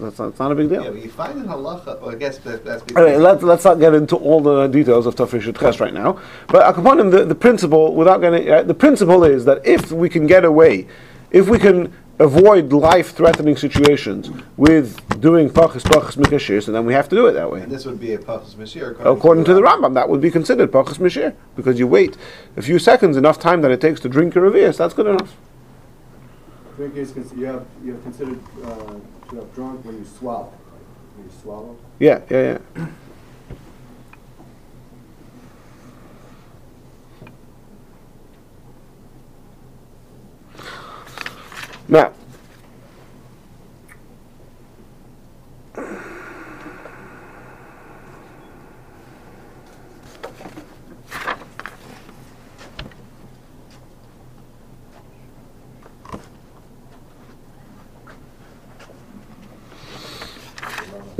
[0.00, 0.78] That's not, it's not a big deal.
[0.78, 0.92] Yeah, deal.
[0.94, 3.78] but you find in halacha, well, I guess that, that's All right, let's, let's not
[3.78, 6.20] get into all the details of Tafresh Ches right now.
[6.48, 10.26] But Akaponim, the, the principle, without getting, uh, the principle is that if we can
[10.26, 10.88] get away,
[11.30, 17.08] if we can avoid life-threatening situations with doing pachas pachas mikashir, so then we have
[17.08, 17.62] to do it that way.
[17.62, 20.70] and this would be a pachas mashir According to the Rambam, that would be considered
[20.70, 22.18] pachas mishir because you wait
[22.58, 24.76] a few seconds, enough time that it takes to drink your revius.
[24.76, 25.34] That's good enough.
[26.76, 28.94] Drink is, cons- you have, you have considered, uh,
[29.30, 30.52] to have drunk when you swallow.
[31.16, 31.76] When you swallow.
[31.98, 32.86] Yeah, yeah, yeah.
[41.88, 42.12] Now,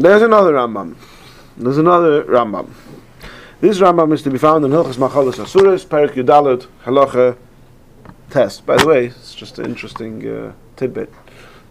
[0.00, 0.96] there's another Rambam.
[1.56, 2.70] There's another Rambam.
[3.60, 7.36] This Rambam is to be found in Hilchas Machalas Asuras, Perik Yudalit, Halacha
[8.30, 8.64] Test.
[8.64, 11.12] By the way, it's just an interesting uh, tidbit.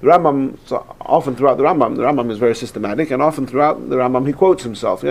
[0.01, 3.89] The Rambam, so often throughout the Rambam, the Rambam is very systematic, and often throughout
[3.89, 5.01] the Rambam he quotes himself.
[5.01, 5.07] He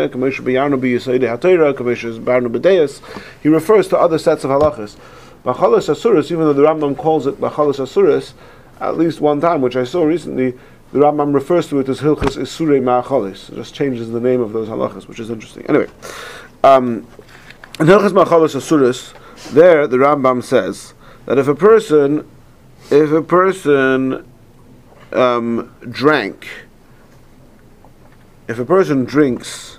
[3.48, 4.96] refers to other sets of halachas.
[5.44, 8.34] Machalas Asuras, even though the Rambam calls it Machalas Asuras,
[8.80, 10.54] at least one time, which I saw recently,
[10.92, 13.50] the Rambam refers to it as Hilchas Isurei Ma'achalis.
[13.50, 15.66] It just changes the name of those halachas, which is interesting.
[15.68, 15.88] Anyway,
[16.64, 17.06] um,
[17.78, 19.12] in Hilchas Ma'achalis Asuras,
[19.52, 20.94] there the Rambam says
[21.26, 22.28] that if a person,
[22.90, 24.26] if a person
[25.12, 26.48] um, drank,
[28.48, 29.77] if a person drinks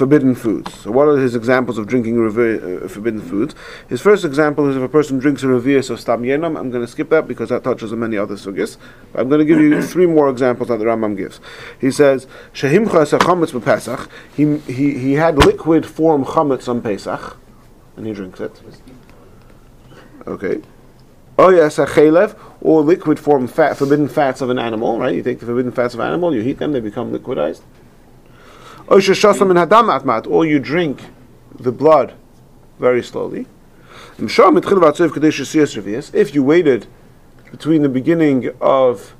[0.00, 0.72] forbidden foods.
[0.80, 3.54] So, what are his examples of drinking uh, forbidden foods?
[3.86, 6.58] His first example is if a person drinks a revius of stam yenam.
[6.58, 8.78] I'm going to skip that because that touches on many other sugis.
[9.14, 11.38] I'm going to give you three more examples that the Rambam gives.
[11.78, 17.36] He says, "Shehimcha chametz Pesach." He he he had liquid form chametz on Pesach,
[17.96, 18.58] and he drinks it.
[20.26, 20.62] Okay.
[21.38, 24.98] Oh yes, a chelev or liquid form fat, forbidden fats of an animal.
[24.98, 25.14] Right?
[25.14, 27.60] You take the forbidden fats of an animal, you heat them, they become liquidized.
[28.90, 31.02] Or you drink
[31.54, 32.14] the blood
[32.78, 33.46] very slowly.
[34.18, 34.38] If
[36.34, 36.86] you waited
[37.50, 39.14] between the beginning of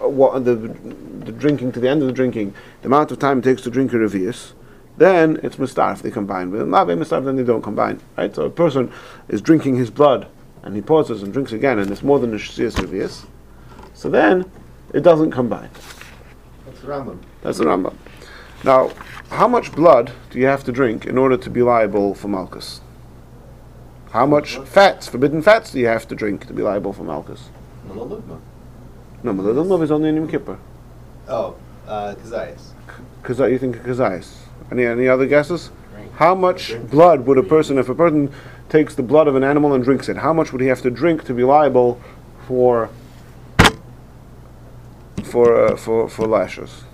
[0.00, 3.38] uh, what the, the drinking to the end of the drinking, the amount of time
[3.38, 4.52] it takes to drink a revius,
[4.96, 6.50] then it's mustar if they combine.
[6.50, 8.00] With not mustar, then they don't combine.
[8.16, 8.34] Right?
[8.34, 8.92] So a person
[9.28, 10.28] is drinking his blood
[10.62, 13.26] and he pauses and drinks again, and it's more than a shisias revius.
[13.92, 14.50] So then
[14.92, 15.70] it doesn't combine.
[16.84, 17.18] That's the Rambam.
[17.42, 17.94] That's the Rambam.
[18.62, 18.90] Now,
[19.30, 22.80] how much blood do you have to drink in order to be liable for Malkus?
[24.10, 27.40] How much fats, forbidden fats, do you have to drink to be liable for Malkus?
[27.88, 28.38] Malalugma.
[29.22, 30.58] No, Malilum is only in Yom Kippur.
[31.26, 32.72] Oh, uh, Kazayas.
[33.22, 34.34] Because you think of Kazais.
[34.70, 35.70] Any any other guesses?
[36.16, 38.32] How much blood would a person, if a person
[38.68, 40.90] takes the blood of an animal and drinks it, how much would he have to
[40.90, 42.00] drink to be liable
[42.46, 42.88] for
[45.24, 46.84] for uh, for for lashes,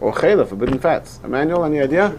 [0.00, 1.20] or chela, forbidden fats.
[1.24, 2.16] Emmanuel, any idea?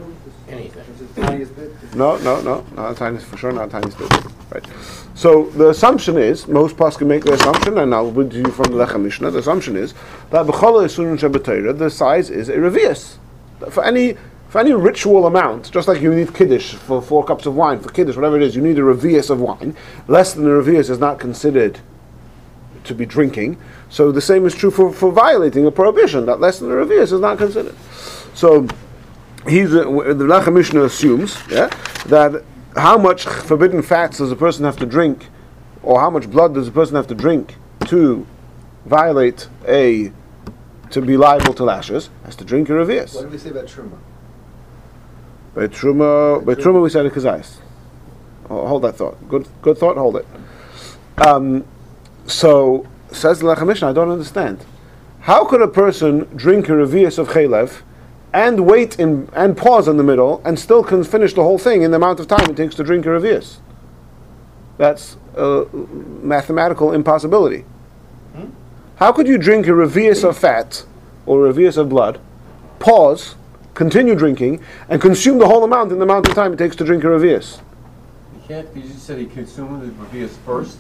[0.50, 0.84] Anything.
[0.98, 1.96] Just the tiniest bit.
[1.96, 4.26] No, no, no, not a tiny, for sure, not a tiny bit.
[4.52, 4.66] Right.
[5.14, 8.72] So the assumption is, most can make the assumption, and I'll read to you from
[8.72, 9.32] the Lechem Mishnah.
[9.32, 9.94] The assumption is
[10.30, 13.18] that b'chola esunin shabbatayra, the size is a revius.
[13.70, 14.18] For any
[14.50, 17.90] for any ritual amount, just like you need kiddush for four cups of wine, for
[17.90, 19.74] kiddush, whatever it is, you need a revius of wine.
[20.10, 21.80] Less than a revius is not considered
[22.84, 23.58] to be drinking.
[23.92, 26.26] So the same is true for, for violating a prohibition.
[26.26, 27.76] That less than a revius is not considered.
[28.34, 28.66] So
[29.48, 31.68] he's uh, the Lechem Mishnah assumes yeah,
[32.08, 32.44] that
[32.78, 35.28] how much forbidden fats does a person have to drink,
[35.84, 37.56] or how much blood does a person have to drink
[37.88, 38.26] to
[38.86, 40.14] violate a
[40.92, 43.20] to be liable to lashes, has to drink a What revius.
[43.20, 43.98] did we say about truma?
[45.54, 47.58] By truma, by truma we said a kazais.
[48.50, 49.18] Oh, Hold that thought.
[49.30, 49.98] Good, good thought.
[49.98, 50.28] Hold it.
[51.18, 51.66] Um,
[52.26, 54.66] so says the Mishnah, I don't understand.
[55.22, 57.82] How could a person drink a revius of chaylev
[58.34, 61.84] and wait in and pause in the middle and still can finish the whole thing
[61.84, 63.58] in the amount of time it takes to drink a revius?
[64.78, 65.66] That's a
[66.24, 67.66] mathematical impossibility.
[68.34, 68.50] Hmm?
[68.96, 70.86] How could you drink a revius of fat
[71.26, 72.20] or a revius of blood,
[72.80, 73.36] pause,
[73.76, 76.84] continue drinking, and consume the whole amount in the amount of time it takes to
[76.84, 77.62] drink a revius?
[78.34, 80.80] You can't, because you just said he consumed the revius first.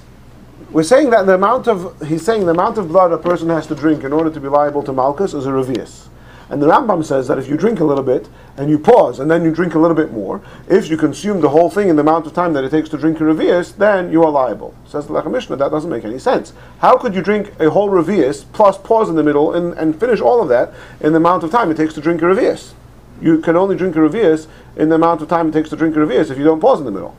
[0.69, 3.67] We're saying that the amount of he's saying the amount of blood a person has
[3.67, 6.07] to drink in order to be liable to malkus is a revius.
[6.51, 9.31] And the Rambam says that if you drink a little bit and you pause and
[9.31, 12.01] then you drink a little bit more, if you consume the whole thing in the
[12.01, 14.75] amount of time that it takes to drink a revius, then you are liable.
[14.85, 16.51] Says the Lechem Mishnah, that doesn't make any sense.
[16.79, 20.19] How could you drink a whole revius plus pause in the middle and, and finish
[20.19, 22.73] all of that in the amount of time it takes to drink a revius?
[23.21, 25.95] You can only drink a revius in the amount of time it takes to drink
[25.95, 27.15] a revius if you don't pause in the middle.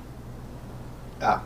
[1.22, 1.42] Ah,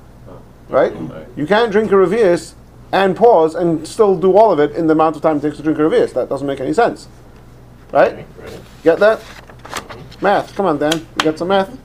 [0.68, 0.92] right?
[0.94, 1.26] Right.
[1.36, 2.54] You can't drink a revius
[2.92, 5.56] and pause and still do all of it in the amount of time it takes
[5.56, 6.12] to drink a revius.
[6.14, 7.08] That doesn't make any sense,
[7.92, 8.14] right?
[8.38, 8.60] Right.
[8.82, 9.20] Get that?
[10.20, 10.54] Math.
[10.54, 10.92] Come on, Dan.
[11.18, 11.76] You got some math?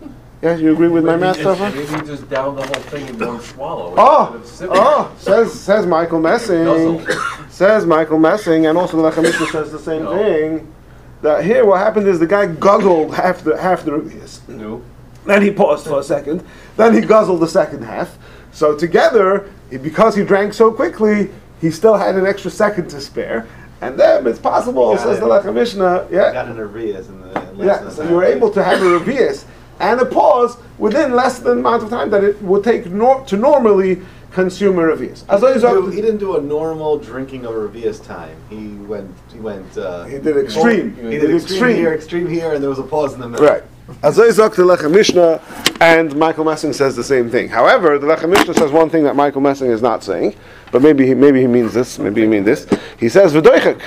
[0.41, 1.70] Yeah, you agree with my math so far?
[1.70, 3.94] Maybe he just down the whole thing in one swallow.
[3.96, 4.78] Oh, instead of sipping.
[4.78, 7.06] oh, says says Michael Messing.
[7.50, 10.17] Says Michael Messing, and also the Lechem Mishnah says the same No.
[10.17, 10.74] thing.
[11.22, 14.39] That here, what happened is the guy guzzled half the half the revius.
[14.48, 14.82] No.
[15.26, 16.44] Then he paused for a second.
[16.76, 18.17] Then he guzzled the second half.
[18.51, 21.29] So together, because he drank so quickly,
[21.61, 23.47] he still had an extra second to spare.
[23.81, 25.21] And then it's possible, says it.
[25.21, 27.53] the Lechem Mishnah, yeah, got an Arias in the.
[27.57, 27.89] yeah.
[27.89, 29.45] So you were able to have a revius
[29.79, 33.25] and a pause within less than the amount of time that it would take nor-
[33.25, 35.23] to normally consume a revius.
[35.29, 38.35] As He long as didn't, do, he didn't do a normal drinking of Revia's time.
[38.51, 39.09] He went.
[39.33, 39.75] He went.
[39.75, 40.95] Uh, He did extreme.
[40.95, 41.75] He He did did extreme, extreme.
[41.75, 43.47] here, extreme here, and there was a pause in the middle.
[43.47, 43.63] Right.
[44.01, 45.41] Zok the Lechem Mishnah,
[45.80, 47.49] and Michael Messing says the same thing.
[47.49, 50.36] However, the Lechem Mishnah says one thing that Michael Messing is not saying,
[50.71, 51.99] but maybe he, maybe he means this.
[51.99, 52.67] Maybe he means this.
[52.99, 53.82] He says v'doichek.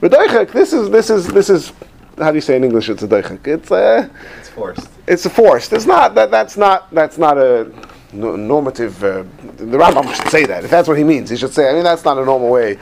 [0.00, 0.52] V'doichek.
[0.52, 1.72] This is this is this is
[2.18, 2.88] how do you say in English?
[2.88, 3.46] It's a doichek.
[3.46, 4.88] It's uh, It's forced.
[5.06, 5.72] it's a forced.
[5.72, 6.30] It's not that.
[6.30, 6.92] That's not.
[6.92, 7.70] That's not a
[8.12, 9.02] no- normative.
[9.02, 9.24] Uh,
[9.56, 10.64] the Rambam should say that.
[10.64, 11.70] If that's what he means, he should say.
[11.70, 12.78] I mean, that's not a normal way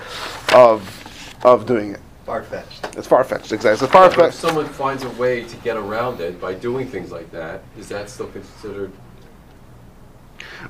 [0.55, 0.81] of
[1.45, 2.01] of doing it.
[2.29, 2.85] Far fetched.
[2.99, 3.53] It's far fetched.
[3.53, 3.87] Exactly.
[3.87, 7.11] It's far But if someone finds a way to get around it by doing things
[7.11, 8.93] like that, is that still considered?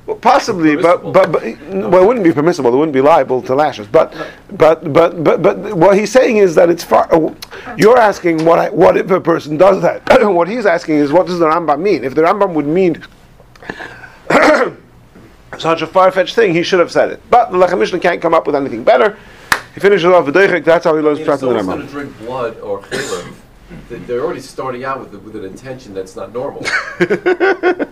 [0.05, 1.11] Well, possibly, but, Permissible.
[1.11, 1.43] but but
[1.91, 2.73] well, it wouldn't be permissible.
[2.73, 3.87] It wouldn't be liable to lashes.
[3.87, 4.15] But
[4.53, 7.13] but but but but what he's saying is that it's far.
[7.13, 7.35] uh,
[7.77, 10.03] You're asking what I, what if a person does that?
[10.33, 12.05] what he's asking is what does the Rambam mean?
[12.05, 13.03] If the Rambam would mean
[15.57, 17.21] such a far fetched thing, he should have said it.
[17.29, 19.17] But the Lechem Mishnah can't come up with anything better.
[19.73, 20.63] He finishes off with Deichik.
[20.63, 21.89] That's how he learns in the Rambam.
[21.89, 22.81] drink blood or
[23.89, 26.63] they're already starting out with, with an intention that's not normal.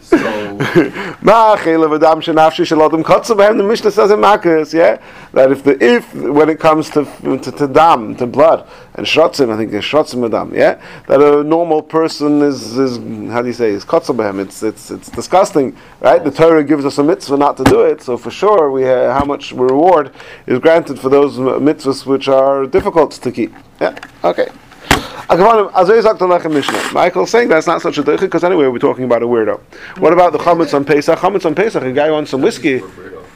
[0.02, 0.18] so
[1.22, 3.58] Ma adam shenafshi adam kotzer behem.
[3.58, 5.02] The Mishnah says in Makkas, yeah,
[5.34, 9.52] that if the if when it comes to to, to dam to blood and shrotzim,
[9.52, 12.98] I think it's shrotzim adam, yeah, that a normal person is is
[13.32, 14.40] how do you say is kotzer behem.
[14.40, 16.24] It's it's it's disgusting, right?
[16.24, 19.13] The Torah gives us a mitzvah not to do it, so for sure we uh,
[19.13, 20.12] how much reward
[20.48, 23.54] is granted for those mitzvahs which are difficult to keep.
[23.80, 24.48] Yeah, okay.
[26.94, 29.60] Michael's saying that's not such a deichik because anyway we're talking about a weirdo.
[30.00, 31.20] What about the chametz on Pesach?
[31.20, 32.82] Chametz on Pesach, a guy wants some whiskey.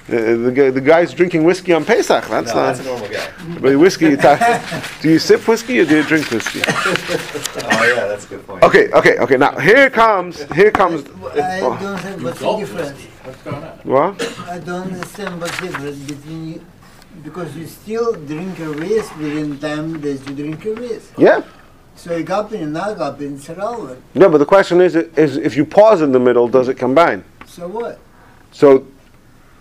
[0.08, 2.28] The, guy, the guy's drinking whiskey on Pesach.
[2.28, 2.76] That's No, not.
[2.76, 3.28] that's a normal guy.
[3.62, 4.18] But whiskey, you
[5.02, 6.62] do you sip whiskey or do you drink whiskey?
[7.82, 8.64] Oh yeah, that's a good point.
[8.64, 9.38] Okay, okay, okay.
[9.38, 11.04] Now here comes, here comes.
[11.34, 13.02] I don't have what's the difference.
[13.84, 14.22] What?
[14.50, 16.66] I don't understand what's the difference between you,
[17.24, 21.12] because you still drink a race within time that you drink a race.
[21.18, 21.42] Yeah.
[22.02, 24.02] So you got in, not got in, it's relevant.
[24.16, 27.24] No, but the question is, is if you pause in the middle, does it combine?
[27.45, 27.99] So what?
[28.52, 28.88] So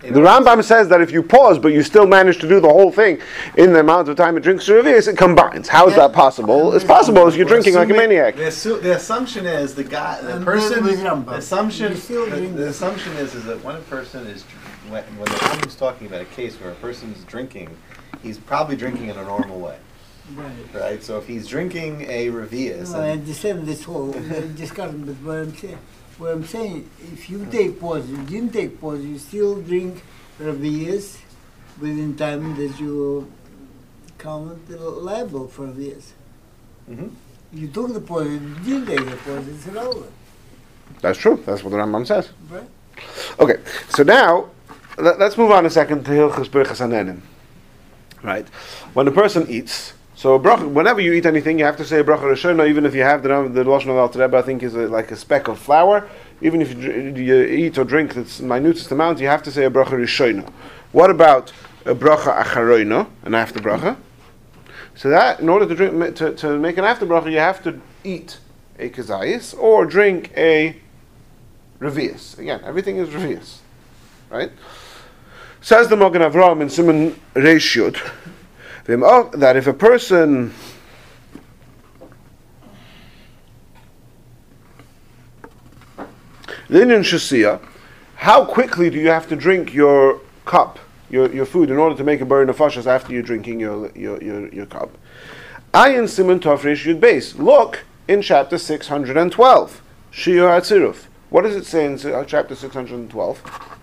[0.01, 2.91] The Rambam says that if you pause, but you still manage to do the whole
[2.91, 3.19] thing
[3.57, 5.67] in the amount of time it drinks Revius, it combines.
[5.67, 6.07] How is Yeah.
[6.07, 6.73] that possible?
[6.73, 8.35] It's possible if you're drinking like a maniac.
[8.37, 11.25] The, assu- the assumption is the guy, the And person, then with Rambam.
[11.25, 14.41] the assumption, the, the assumption is, is that when a person is,
[14.89, 17.69] when, when the Rambam's talking about a case where a person is drinking,
[18.23, 19.77] he's probably drinking in a normal way,
[20.35, 20.51] Right.
[20.73, 21.03] right?
[21.03, 24.11] So if he's drinking a Revius, No, I and understand this whole
[24.55, 25.77] discussion, but what I'm saying,
[26.17, 30.03] what I'm saying, if you take pause, you didn't take pause, you still drink
[30.39, 31.17] Rabias
[31.79, 33.31] within time that you
[34.17, 36.11] count liable for Rabias.
[36.89, 37.11] Mhm.
[37.53, 40.11] You took the pause, you didn't take the pause, it's irrelevant,
[41.01, 41.41] That's true.
[41.45, 42.29] That's what the Rambam says.
[42.49, 42.69] right?
[43.39, 43.57] Okay,
[43.89, 44.49] so now
[44.97, 47.21] let, us move on a second to Hilchas Birchas Hanenim.
[48.21, 48.47] Right,
[48.93, 52.03] when a person eats, so bracha, whenever you eat anything, you have to say a
[52.03, 54.75] bracha rishona, even if you have the the lashon of Alter Rebbe, I think is
[54.75, 56.07] a, like a speck of flour.
[56.41, 59.71] Even if you, you eat or drink that's minutest amount, you have to say a
[59.71, 60.47] bracha rishona.
[60.91, 61.51] What about
[61.87, 63.97] a bracha acharoina, an after bracha?
[64.93, 67.81] So that, in order to drink to, to make an after bracha, you have to
[68.03, 68.37] eat
[68.77, 70.75] a kazayis or drink a
[71.79, 72.37] revius.
[72.37, 73.57] Again, everything is revius,
[74.29, 74.51] right?
[75.61, 77.97] Says the Mogen Avraham in Simon Reishud
[78.85, 80.53] that if a person
[86.69, 87.61] Linen Shasia,
[88.15, 90.79] how quickly do you have to drink your cup,
[91.09, 94.23] your, your food, in order to make a Borei Nefashos after you're drinking your, your,
[94.23, 94.97] your, your cup?
[95.73, 97.37] Ayin Simon Tofresh Yud Beis.
[97.37, 99.81] Look in chapter 612,
[100.13, 101.07] Shio Hatziruf.
[101.29, 103.80] What does it say in chapter 612?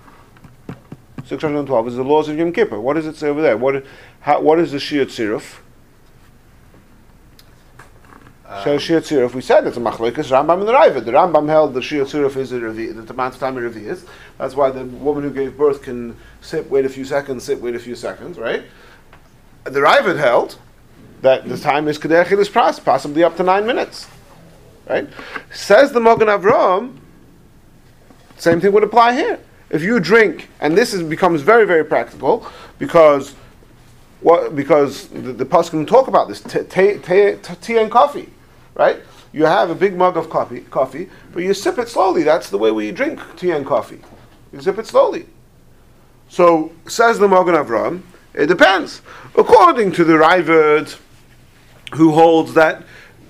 [1.28, 2.80] 612 is the laws of Yom Kippur.
[2.80, 3.58] What does it say over there?
[3.58, 3.84] What,
[4.20, 5.58] how, what is the Shia Tziruf?
[8.46, 11.04] Um, so Shia Tziruf, we said it's a machlokes Rambam and the Raavad.
[11.04, 13.60] The Rambam held the Shia Tziruf is a revi, that the amount of time a
[13.60, 14.08] revi.
[14.38, 17.74] That's why the woman who gave birth can sit, wait a few seconds, sit, wait
[17.74, 18.64] a few seconds, right?
[19.64, 20.56] The Raavad held
[21.20, 24.08] that the time is Kedech Chilis Pras, possibly up to nine minutes,
[24.88, 25.06] right?
[25.52, 26.96] Says the Mogen Avram,
[28.38, 29.40] same thing would apply here.
[29.70, 32.46] If you drink, and this is, becomes very, very practical,
[32.78, 33.34] because
[34.20, 38.30] what, because the, the Paskin talk about this, t- t- t- t- tea and coffee,
[38.74, 39.00] right?
[39.32, 42.22] You have a big mug of coffee, coffee, but you sip it slowly.
[42.22, 44.00] That's the way we drink tea and coffee.
[44.52, 45.26] You sip it slowly.
[46.30, 48.02] So, says the Mogen Avram,
[48.34, 49.02] it depends.
[49.36, 50.98] According to the Raavad,
[51.94, 52.84] who holds that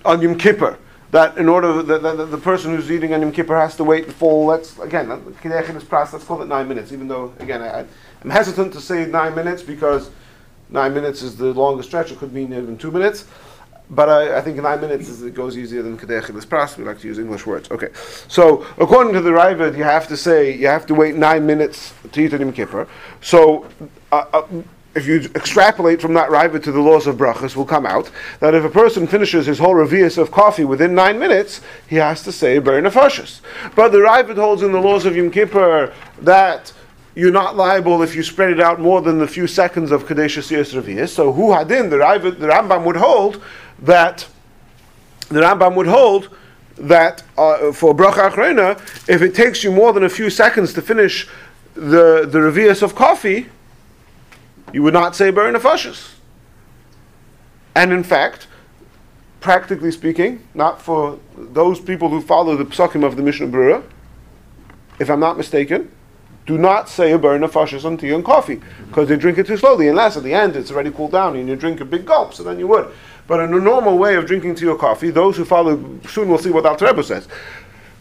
[0.05, 0.79] on Yom Kippur,
[1.11, 4.13] that in order that, the person who's eating on Yom Kippur has to wait the
[4.13, 4.47] full.
[4.47, 5.09] Let's again,
[5.43, 6.13] Kiddush is pras.
[6.13, 6.93] Let's call it nine minutes.
[6.93, 7.87] Even though again, I,
[8.23, 10.11] I'm hesitant to say nine minutes because
[10.69, 12.13] nine minutes is the longest stretch.
[12.13, 13.25] It could mean even two minutes.
[13.91, 16.77] But I, I think nine minutes is, it goes easier than Kadech Pras.
[16.77, 17.71] We like to use English words.
[17.71, 17.89] Okay.
[18.29, 21.95] So, according to the Raavad, you have to say, you have to wait nine minutes
[22.13, 22.87] to eat on Yom Kippur.
[23.23, 23.67] So,
[24.13, 24.47] uh, uh,
[24.99, 28.55] if you extrapolate from that Raavad to the laws of brachas, will come out that
[28.55, 32.33] if a person finishes his whole revius of coffee within nine minutes, he has to
[32.33, 33.41] say Borei Nefashos.
[33.75, 36.73] But the Raavad holds in the laws of Yom Kippur that
[37.15, 40.37] you're not liable if you spread it out more than the few seconds of Kadesh
[40.37, 41.11] Siyas Revius.
[41.11, 43.43] So, who hadin, the, Raavad, the Rambam would hold
[43.81, 44.27] that
[45.29, 46.37] the Rambam would hold
[46.77, 48.79] that uh, for bracha achrona,
[49.09, 51.29] if it takes you more than a few seconds to finish
[51.75, 53.49] the the revius of coffee,
[54.73, 56.15] you would not say Borei Nefashos.
[57.75, 58.49] And in fact,
[59.41, 63.83] practically speaking, not for those people who follow the psakim of the Mishnah Brura,
[64.99, 65.91] if I'm not mistaken,
[66.47, 69.57] do not say a Borei Nefashos on tea and coffee because they drink it too
[69.57, 69.89] slowly.
[69.89, 72.43] Unless at the end it's already cooled down and you drink a big gulp, so
[72.43, 72.91] then you would.
[73.27, 75.77] But in a normal way of drinking tea or coffee, those who follow,
[76.09, 77.29] soon we'll see what Alter Rebbe says.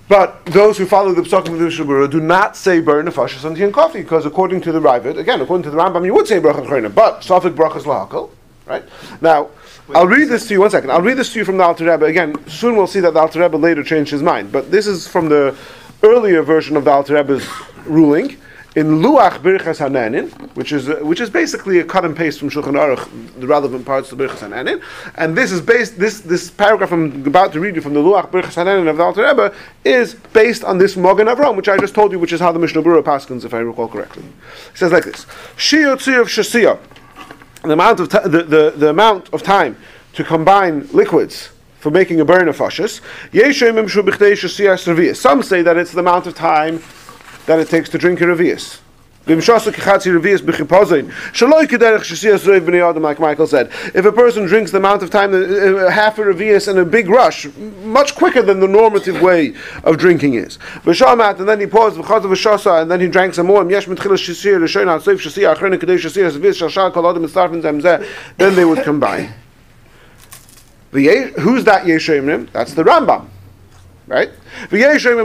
[0.09, 3.43] But those who follow the Psakim of the Mishnah Berurah do not say Borei Nefashos
[3.43, 6.13] on tea and coffee, because according to the Ravid, again, according to the Rambam, you
[6.13, 8.29] would say bracha chreina, but Safik brachas lahakal,
[8.65, 8.83] right?
[9.21, 9.49] Now,
[9.93, 11.91] I'll read this to you, one second, I'll read this to you from the Alter
[11.91, 12.05] Rebbe.
[12.05, 15.07] Again, soon we'll see that the Alter Rebbe later changed his mind, but this is
[15.07, 15.57] from the
[16.03, 17.45] earlier version of the Alter Rebbe's
[17.85, 18.37] ruling,
[18.77, 22.51] in Luach Birchas Hananin, which is uh, which is basically a cut and paste from
[22.51, 23.09] Shulchan Aruch,
[23.39, 24.83] the relevant parts of Birchas Hananin,
[25.15, 28.29] and this is based this this paragraph I'm about to read you from the Luach
[28.29, 29.51] Birchas Hananin of the Alter Rebbe
[29.83, 32.59] is based on this Mogen Avram, which I just told you, which is how the
[32.59, 34.23] Mishnah Berurah paskins, if I recall correctly.
[34.23, 35.25] It says like this:
[35.55, 36.77] Shio Tzir of Shasiyah,
[37.63, 39.75] the amount of t- the, the the amount of time
[40.13, 41.49] to combine liquids
[41.79, 43.01] for making a Borei Nefashos.
[45.15, 46.79] Some say that it's the amount of time
[47.47, 48.79] that it takes to drink a revius.
[49.27, 49.43] Like
[53.19, 53.69] Michael said.
[53.93, 57.09] If a person drinks the amount of time, uh, half a revius in a big
[57.09, 57.45] rush,
[57.83, 60.57] much quicker than the normative way of drinking is.
[60.85, 63.65] And then he paused, and then he drank some more.
[63.65, 63.83] Then
[68.55, 69.33] they would combine.
[70.91, 72.49] Who's that Yeshemrim?
[72.53, 73.27] That's the Rambam.
[74.07, 74.31] Right?
[74.69, 74.77] The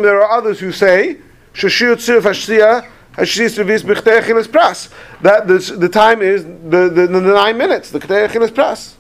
[0.03, 1.19] there are others who say,
[1.55, 4.91] Shashir tzir fashiyah, Hashis revis b'chtei achilas pras.
[5.21, 8.95] That the, the time is the, the, the, nine minutes, the chtei achilas pras.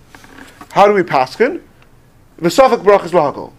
[0.73, 1.63] How do we paskin?
[2.37, 3.53] The Safek brachas lahakol.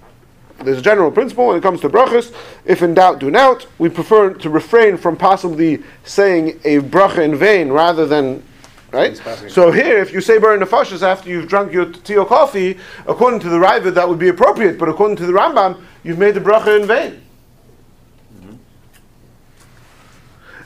[0.64, 2.34] There's a general principle when it comes to brachas.
[2.66, 3.66] If in doubt, do not.
[3.80, 8.44] We prefer to refrain from possibly saying a bracha in vain rather than
[8.92, 9.20] right.
[9.50, 12.78] So here, if you say Borei Nefashos after you've drunk your tea or coffee,
[13.08, 14.78] according to the Ravid, that would be appropriate.
[14.78, 17.23] But according to the Rambam, you've made the bracha in vain.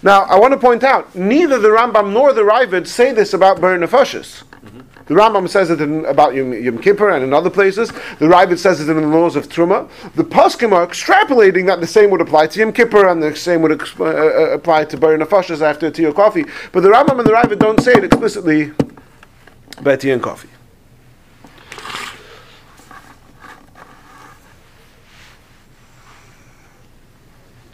[0.03, 3.57] Now, I want to point out, neither the Rambam nor the Ravid say this about
[3.57, 4.43] Borei Nefashos.
[5.07, 7.89] The Rambam says it in, about Yom, Yom Kippur and in other places.
[8.19, 9.89] The Ravid says it in the laws of Truma.
[10.15, 13.61] The Poskim are extrapolating that the same would apply to Yom Kippur and the same
[13.61, 16.45] would uh, uh, apply to Borei Nefashos after tea or coffee.
[16.73, 18.73] But the Rambam and the Ravid don't say it explicitly
[19.77, 20.49] about tea and coffee.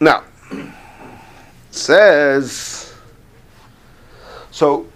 [0.00, 0.22] Now,
[1.74, 2.94] says
[4.50, 4.86] so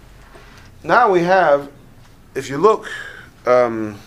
[0.83, 1.69] now we have
[2.35, 2.89] if you look
[3.45, 3.97] um,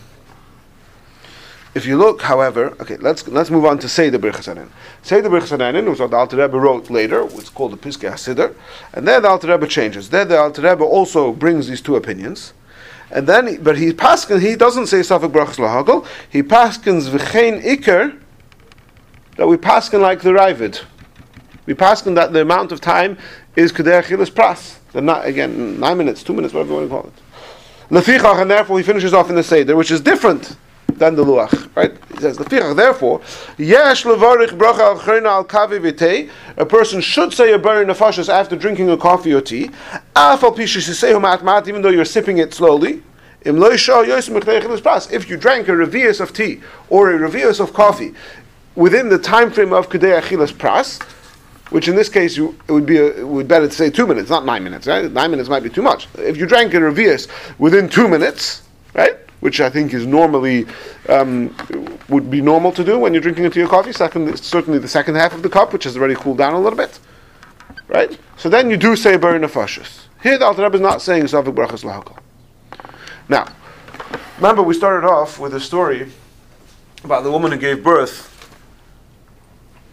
[1.75, 4.69] if you look however okay let's let's move on to say the Birchas
[5.03, 8.55] say the Birchas was what the Alter Rebbe wrote later it's called the Piskei HaSiddur
[8.95, 10.11] and there the Alter Rebbe changes.
[10.11, 12.53] There the Alter Rebbe also brings these two opinions.
[13.11, 16.07] And then but he paskin he doesn't say Safek Brachas Lahagel.
[16.31, 18.19] He paskins V'chein Iker
[19.37, 20.83] that we paskin like the Ravid
[21.67, 23.19] we pass on that the amount of time
[23.57, 24.79] is Kedei Achilas Pras.
[25.01, 28.05] Not, again, nine minutes, two minutes, whatever you want to call it.
[28.05, 30.57] Lefichach, and therefore he finishes off in the Seder, which is different
[30.89, 31.97] than the Luach, right?
[32.13, 33.21] He says, Lefichach, therefore,
[33.59, 38.29] Yesh levarich bracha al chrena al kavi v'tei, a person should say a Borei Nefashos
[38.29, 39.71] after drinking a coffee or tea,
[40.15, 43.03] af al pishish yisehu mat even though you're sipping it slowly,
[43.45, 45.13] Im lo Achilas Pras.
[45.13, 48.15] If you drank a revius of tea or a revius of coffee
[48.75, 51.01] within the time frame of Kedei Achilas Pras,
[51.71, 54.07] which in this case you, it would be a, it would better to say two
[54.07, 54.87] minutes, not nine minutes.
[54.87, 55.11] Right?
[55.11, 56.09] Nine minutes might be too much.
[56.15, 58.63] If you drank a revius within two minutes,
[58.95, 60.67] right, which I think is normally
[61.09, 61.55] um,
[62.09, 63.93] would be normal to do when you're drinking tea or coffee.
[63.93, 66.77] Second, certainly the second half of the cup, which has already cooled down a little
[66.77, 66.99] bit,
[67.89, 68.19] right.
[68.37, 70.05] So then you do say Borei Nefashos.
[70.23, 72.19] Here the Alter Rebbe is not saying Safek Brachas Lahakal.
[73.29, 73.47] Now,
[74.37, 76.13] remember we started off with a story
[77.03, 78.32] about the woman who gave birth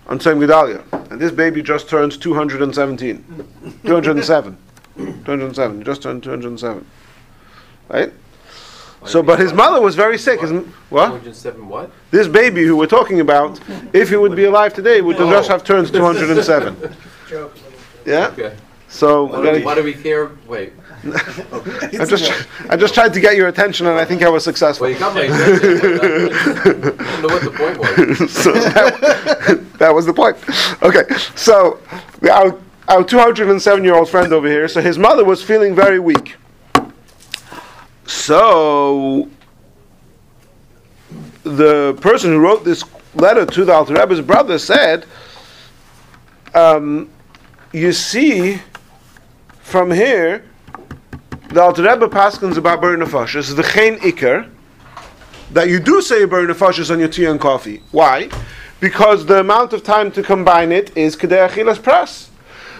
[0.09, 0.83] on Tzom Gedalia.
[1.11, 3.23] And this baby just turned 217.
[3.85, 4.57] 207.
[4.97, 5.83] 207.
[5.83, 6.85] Just turned 207.
[7.87, 8.11] Right?
[9.05, 10.41] So, but his mother was very sick.
[10.41, 10.51] His,
[10.89, 11.07] what?
[11.07, 11.89] 207 what?
[12.11, 13.57] This baby who we're talking about,
[13.93, 15.29] if he would be alive today, would oh.
[15.29, 16.95] just have turned 207.
[18.05, 18.27] Yeah?
[18.27, 18.55] Okay.
[18.89, 20.31] So, Why do, we, why do we care?
[20.47, 20.73] Wait.
[21.03, 24.85] I just, I just tried to get your attention, and I think I was successful.
[24.85, 25.53] Well, you got my attention.
[25.53, 28.31] I didn't know what the point was.
[28.43, 30.37] so that, that was the point.
[30.83, 31.03] Okay,
[31.35, 31.79] so
[32.29, 36.35] our, our 207 year old friend over here, so his mother was feeling very weak.
[38.05, 39.29] So
[41.43, 42.83] the person who wrote this
[43.15, 45.05] letter to the Alter Rebbe's brother said,
[46.53, 47.09] um,
[47.71, 48.59] "You see,
[49.61, 50.43] from here,
[51.49, 54.49] the Alter Rebbe paskins about Borei Nefashos, the chen ikar."
[55.51, 57.81] that you do say Borei Nefashos on your tea and coffee.
[57.91, 58.29] Why?
[58.79, 62.29] Because the amount of time to combine it is kedei achilas pras.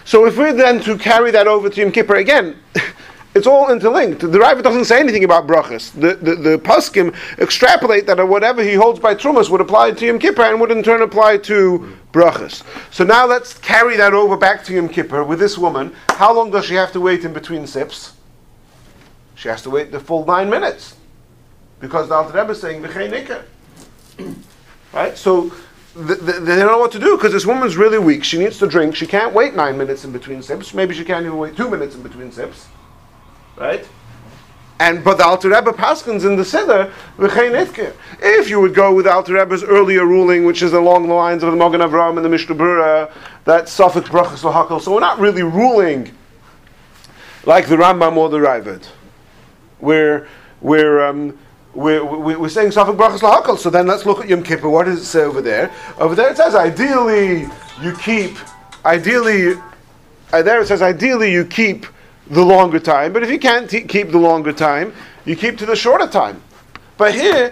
[0.05, 2.55] So if we're then to carry that over to Yom Kippur again,
[3.35, 4.21] it's all interlinked.
[4.21, 5.91] The Rav doesn't say anything about brachas.
[5.91, 10.19] The, the, the Paskim extrapolate that whatever he holds by Trumas would apply to Yom
[10.19, 12.63] Kippur and would in turn apply to brachas.
[12.91, 15.93] So now let's carry that over back to Yom Kippur with this woman.
[16.09, 18.13] How long does she have to wait in between sips?
[19.39, 20.97] She has to wait the full nine minutes
[21.79, 23.43] because the Alter Rebbe is saying v'chein ikar.
[24.91, 25.15] Right?
[25.15, 25.51] So
[25.93, 28.23] th- th- they don't know what to do because this woman's really weak.
[28.23, 28.95] She needs to drink.
[28.95, 30.73] She can't wait nine minutes in between sips.
[30.73, 32.67] Maybe she can't even wait two minutes in between sips.
[33.55, 33.87] Right?
[34.79, 37.93] And but the Alter Rebbe paskins in the Siddur v'chein ikar.
[38.21, 41.43] If you would go with the Alter Rebbe's earlier ruling, which is along the lines
[41.43, 43.09] of the Mogen Avraham and the Mishnah Berurah,
[43.45, 44.81] that Safek brachas lahakal.
[44.81, 46.11] So we're not really ruling
[47.45, 48.85] like the Rambam or the Ravid.
[49.81, 50.27] We're
[50.61, 51.37] we're um,
[51.73, 53.57] we're, we're saying Safek Brachas Lahakal.
[53.57, 54.69] So then let's look at Yom Kippur.
[54.69, 55.71] What does it say over there?
[55.97, 57.47] Over there it says ideally
[57.81, 58.37] you keep,
[58.85, 59.53] ideally
[60.33, 61.85] uh, there it says ideally you keep
[62.29, 64.93] the longer time, but if you can't t- keep the longer time,
[65.25, 66.41] you keep to the shorter time.
[66.97, 67.49] But here,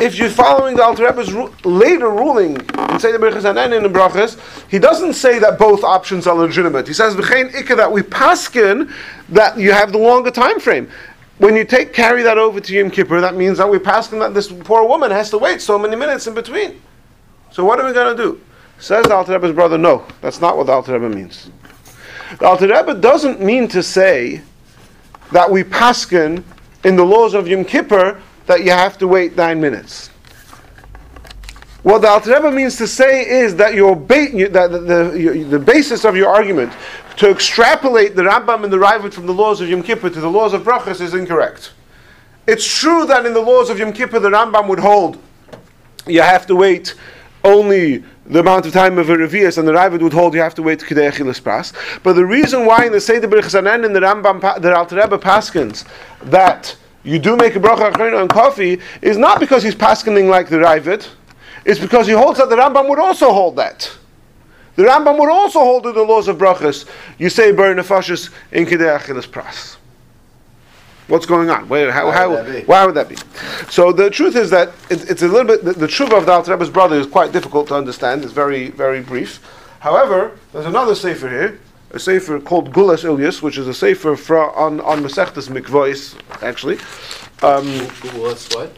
[0.00, 3.88] if you're following the Alter Rebbe's ru- later ruling in Berachas Hanan and in the
[3.88, 6.86] Brachas, he doesn't say that both options are legitimate.
[6.86, 8.92] He says that we paskin
[9.30, 10.90] that you have the longer time frame.
[11.38, 14.34] When you take carry that over to Yom Kippur, that means that we paskin that
[14.34, 16.80] this poor woman has to wait so many minutes in between.
[17.52, 18.40] So what are we going to do?
[18.80, 21.50] Says the Alter Rebbe's brother, no, that's not what the Alter Rebbe means.
[22.38, 24.42] The Alter Rebbe doesn't mean to say
[25.32, 26.42] that we paskin
[26.84, 30.08] in the laws of Yom Kippur that you have to wait nine minutes.
[31.82, 35.58] What the Alter Rebbe means to say is that your ba- that the, the, the
[35.58, 36.72] basis of your argument
[37.18, 40.30] to extrapolate the Rambam and the Ravid from the laws of Yom Kippur to the
[40.30, 41.72] laws of Brachas is incorrect.
[42.46, 45.18] It's true that in the laws of Yom Kippur the Rambam would hold
[46.06, 46.94] you have to wait
[47.44, 50.54] only the amount of time of a revius, and the Ravid would hold you have
[50.54, 51.72] to wait Kidei Achilas Pras.
[52.02, 55.18] But the reason why in the Seder Berachas Hanan and the Rambam, the Alter Rebbe
[55.18, 55.84] Paskins,
[56.22, 60.56] that you do make a bracha on coffee is not because he's paskening like the
[60.56, 61.08] Ravid,
[61.64, 63.97] it's because he holds that the Rambam would also hold that.
[64.78, 66.88] The Rambam would also hold to the laws of brachas.
[67.18, 69.76] You say Borei Nefashos in Kidei Achilas Pras.
[71.08, 71.68] What's going on?
[71.68, 72.64] Where, how, Why would that be?
[72.64, 73.16] why would that be?
[73.72, 75.64] So the truth is that it, it's a little bit.
[75.64, 78.22] The, the truth of the Alter Rebbe's brother is quite difficult to understand.
[78.22, 79.44] It's very, very brief.
[79.80, 81.58] However, there's another sefer here,
[81.90, 86.76] a sefer called Gulas Ilyas, which is a sefer fra, on on Masechtas Mikvois, actually.
[87.42, 87.66] Um,
[88.30, 88.72] us what?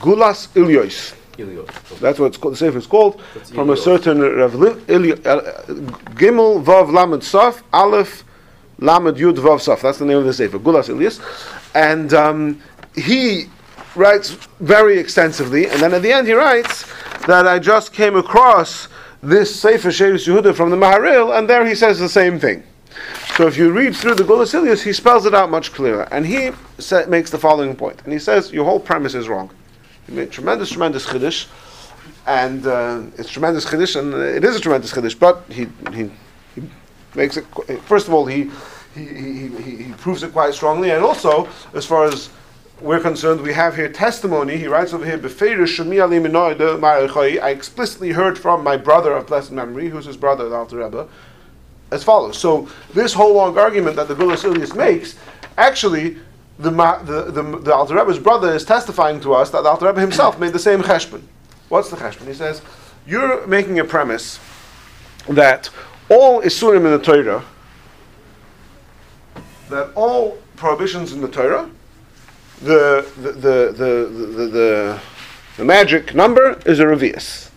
[0.00, 1.14] Gulas Ilyos.
[1.40, 1.68] Helios.
[2.00, 3.20] That's what it's called, the sefer is called.
[3.34, 4.74] That's From a certain Rav uh,
[6.20, 8.24] Gimel Vav Lamed Saf Aleph
[8.78, 9.80] Lamed Yud Vav Saf.
[9.82, 10.58] That's the name of the sefer.
[10.58, 11.20] Gulas Ilyas,
[11.74, 12.60] and um,
[12.94, 13.46] he
[13.96, 14.30] writes
[14.60, 15.66] very extensively.
[15.66, 16.84] And then at the end, he writes
[17.26, 18.88] that I just came across
[19.22, 22.62] this sefer Sheiris Yehuda from the Maharil, and there he says the same thing.
[23.36, 26.26] So if you read through the Gulas Ilyas, he spells it out much clearer, and
[26.26, 28.02] he sa- makes the following point.
[28.04, 29.50] And he says your whole premise is wrong.
[30.06, 31.46] He made tremendous, tremendous chiddush,
[32.26, 35.18] and uh, it's tremendous chiddush, and it is a tremendous chiddush.
[35.18, 36.10] But he, he
[36.54, 36.62] he
[37.14, 37.44] makes it.
[37.82, 38.50] First of all, he
[38.94, 42.30] he, he, he proves it quite strongly, and also as far as
[42.80, 44.56] we're concerned, we have here testimony.
[44.56, 47.40] He writes over here, "Befeirish shemi ali minoi.
[47.40, 51.06] I explicitly heard from my brother of blessed memory, who's his brother, the Alter Rebbe,
[51.90, 52.38] as follows.
[52.38, 55.16] So this whole long argument that the Gulas Ilyas makes,
[55.58, 56.16] actually,
[56.60, 60.00] the, the, the, the Alter Rebbe's brother is testifying to us that the Alter Rebbe
[60.00, 61.22] himself made the same cheshbon.
[61.68, 62.26] What's the cheshbon?
[62.26, 62.62] He says,
[63.06, 64.38] you're making a premise
[65.28, 65.70] that
[66.08, 67.44] all Isurim in the Torah,
[69.68, 71.70] that all prohibitions in the Torah,
[72.60, 75.00] the, the, the, the, the, the,
[75.56, 77.50] the magic number is a revius.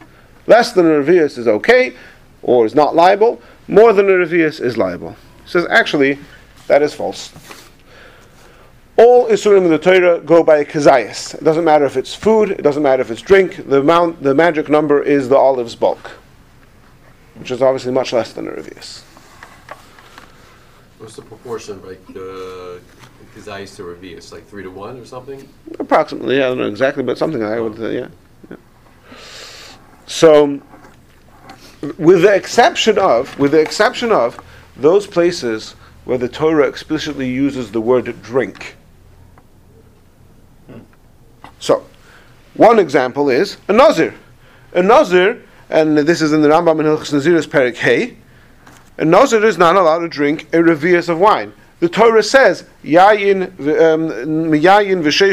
[0.47, 1.95] Less than a revius is okay,
[2.41, 3.41] or is not liable.
[3.67, 5.15] More than a revius is liable.
[5.43, 6.19] He says, actually,
[6.67, 7.31] that is false.
[8.95, 11.33] All Isurim in the Torah go by kazayas.
[11.33, 14.35] It doesn't matter if it's food, it doesn't matter if it's drink, the amount, the
[14.35, 16.11] magic number is the olive's bulk,
[17.35, 19.01] which is obviously much less than a revius.
[20.99, 22.79] What's the proportion, like, uh,
[23.35, 25.49] Kazayis to Revius, like three to one or something?
[25.79, 27.63] Approximately, I don't know exactly, but something like that.
[27.63, 28.07] Would, uh, yeah,
[28.49, 28.57] yeah.
[30.05, 30.61] So,
[31.97, 34.39] with the exception of, with the exception of
[34.77, 35.71] those places
[36.05, 38.75] where the Torah explicitly uses the word drink.
[41.63, 41.85] So,
[42.55, 44.13] one example is a nazir.
[44.73, 48.17] A nazir, and this is in the Rambam in Hilchas Naziris Perik Hey.
[48.97, 51.53] A nazir is not allowed to drink a revius of wine.
[51.79, 53.43] The Torah says, "Yayin
[53.81, 54.09] um,
[54.51, 55.29] yazir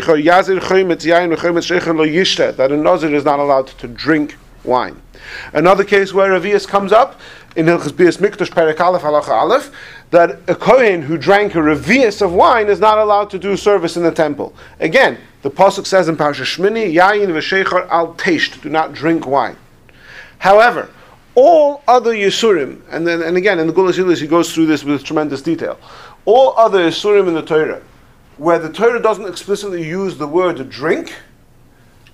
[1.97, 5.03] lo yishta," that a nazir is not allowed to drink wine.
[5.53, 7.20] Another case where revius comes up
[7.57, 9.72] in Hilchas Bias Mikdash Perik Aleph Halacha Aleph,
[10.12, 13.97] that a kohen who drank a revius of wine is not allowed to do service
[13.97, 14.55] in the temple.
[14.78, 19.57] Again, the pasuk says in Parsha Shmini, "Yayin v'sheicha al teisht," do not drink wine.
[20.38, 20.91] However,
[21.34, 24.84] all other Yisurim, and then and again in the Gulas Ilis he goes through this
[24.84, 25.78] with tremendous detail.
[26.24, 27.80] All other Yisurim in the Torah,
[28.36, 31.14] where the Torah doesn't explicitly use the word drink,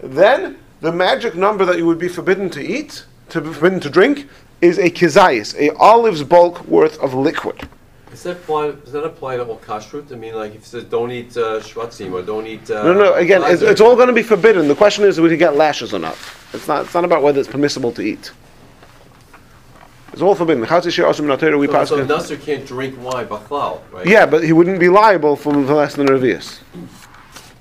[0.00, 3.90] then the magic number that you would be forbidden to eat, to be forbidden to
[3.90, 4.28] drink,
[4.60, 7.68] is a kizayis, a olive's bulk worth of liquid.
[8.10, 10.10] Does that apply, does that apply to all kashrut?
[10.12, 12.70] I mean, like, if it says don't eat uh, shvatzim or don't eat.
[12.70, 13.14] Uh, No, no.
[13.14, 14.68] Again, it's, it's all going to be forbidden.
[14.68, 16.16] The question is, would you get lashes or not?
[16.52, 16.84] It's not.
[16.84, 18.30] It's not about whether it's permissible to eat.
[20.12, 20.64] It's all forbidden.
[20.64, 21.88] Chatzis she'er asim min haTorah, we So, pass.
[21.90, 24.06] so nazir can't drink wine, bachlal, right?
[24.06, 26.60] Yeah, but he wouldn't be liable for, for less than a revius.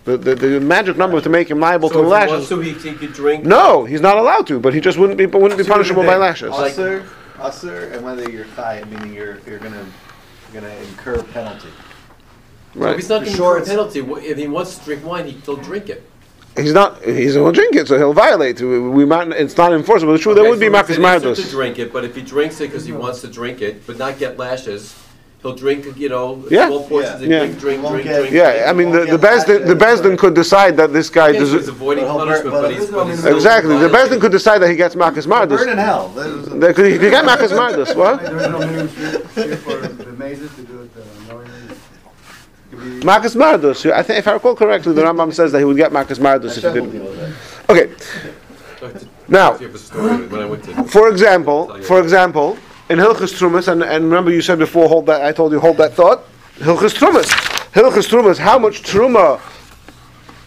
[0.06, 2.50] The, the, the magic number to make him liable So to if he wants lashes.
[2.50, 3.44] to, he, he could drink.
[3.44, 6.52] No, he's not allowed to, but he just wouldn't be wouldn't be punishable by lashes.
[6.52, 7.06] Like- Usser,
[7.40, 9.84] usser, and whether you're chai, meaning you're you're gonna
[10.56, 11.68] you're gonna incur penalty.
[11.68, 12.96] If Right?
[12.96, 14.86] he's not For going to sure incur a it's- penalty, wh- if he wants to
[14.86, 16.04] drink wine, he, he'll drink it.
[16.58, 17.02] He's not.
[17.04, 18.62] He's going to drink it, so he'll violate.
[18.62, 20.18] We, we might, it's not enforceable.
[20.18, 21.44] True, there Okay, would be so Marcus it's an insult Mardos.
[21.46, 23.98] to drink it, but if he drinks it because he wants to drink it, but
[23.98, 24.96] not get lashes,
[25.46, 26.68] he'll drink, you know, Yeah.
[26.68, 27.24] small portions Yeah.
[27.24, 27.40] and Yeah.
[27.40, 28.34] drink, drink, Won't drink, get- drink.
[28.34, 28.68] Yeah, drink.
[28.68, 30.78] I mean, the, won't the get Beis Din, the lashes, Beis Din but- could decide
[30.78, 31.68] that this guy Okay, he's deserves.
[31.68, 34.08] avoiding But he'll punishment, but but he's, but he's still Exactly, the violating.
[34.08, 35.76] Beis Din could decide that he gets Marcus Burn in Mardos.
[35.78, 36.12] hell.
[36.16, 37.96] That is- They could, he could get Marcus Mardos.
[37.96, 38.22] What?
[38.26, 38.88] There is no minimum
[39.36, 41.52] here for the mazes to do it uh, knowingly.
[42.72, 43.92] It could be- Makas Mardus.
[43.92, 46.58] I think, if I recall correctly, the Rambam says that he would get Makas Mardus
[46.58, 47.06] if he Hashem will didn't.
[47.06, 47.20] with
[47.68, 47.72] that.
[47.72, 47.90] Okay,
[49.28, 50.84] Now- If you have a story when I went to.
[50.86, 52.58] for example, for example,
[52.90, 55.24] in Hilchas Trumas, and, and remember you said before, hold that.
[55.24, 56.24] I told you hold that thought.
[56.58, 57.26] Hilchas Trumas,
[57.72, 58.38] Hilchas Trumas.
[58.38, 59.42] How much truma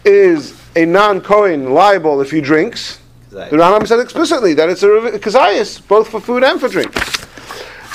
[0.05, 2.99] is a non-Kohen liable if he drinks?
[3.29, 6.91] The Rambam said explicitly that it's a kazayas, both for food and for drink.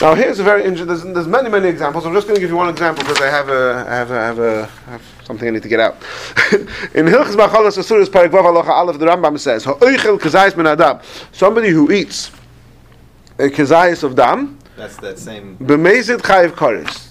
[0.00, 0.86] Now here's a very interesting.
[0.86, 2.04] There's, there's many many examples.
[2.04, 4.18] I'm just going to give you one example because I have a I have a,
[4.18, 5.94] I have a I have something I need to get out.
[6.94, 11.00] In Hilchas Machalas Asuras Parak Vav Halacha Aleph, the Rambam says, "Ha'oichel kazayis min adam."
[11.32, 12.30] Somebody who eats
[13.38, 15.56] a kazayis of dam, That's that same.
[15.58, 17.08] b'mezid chayiv kares.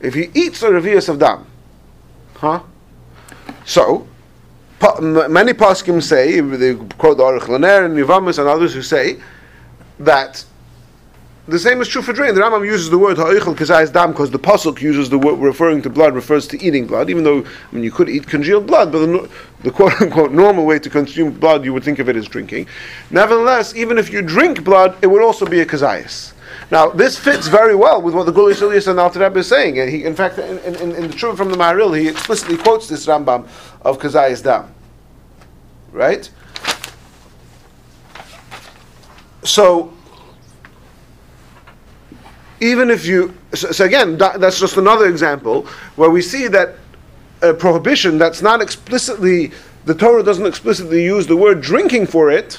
[0.00, 1.46] If he eats a revius of dam,
[2.36, 2.60] huh?
[3.64, 4.06] So,
[4.78, 8.82] pa- m- many poskim say, they quote the Aruch Laner and Yivamis and others who
[8.82, 9.18] say
[9.98, 10.44] that
[11.46, 12.34] the same is true for drink.
[12.34, 15.82] The Rambam uses the word ha'oichel kazayis dam because the pasuk uses the word referring
[15.82, 18.90] to blood refers to eating blood, even though I mean you could eat congealed blood,
[18.90, 19.30] but the,
[19.62, 22.66] the quote unquote normal way to consume blood you would think of it as drinking.
[23.10, 26.32] Nevertheless, even if you drink blood, it would also be a kazayis.
[26.70, 29.78] Now, this fits very well with what the Gulas Ilyas and Alter Rebbe is saying.
[29.78, 32.88] And he, in fact, in, in, in the Truth from the Maharil, he explicitly quotes
[32.88, 33.46] this Rambam
[33.82, 34.72] of Kazayas Dam.
[35.92, 36.30] Right?
[39.42, 39.93] So,
[42.60, 43.34] even if you.
[43.54, 46.76] So, so again, that, that's just another example where we see that
[47.42, 49.52] a prohibition that's not explicitly.
[49.84, 52.58] The Torah doesn't explicitly use the word drinking for it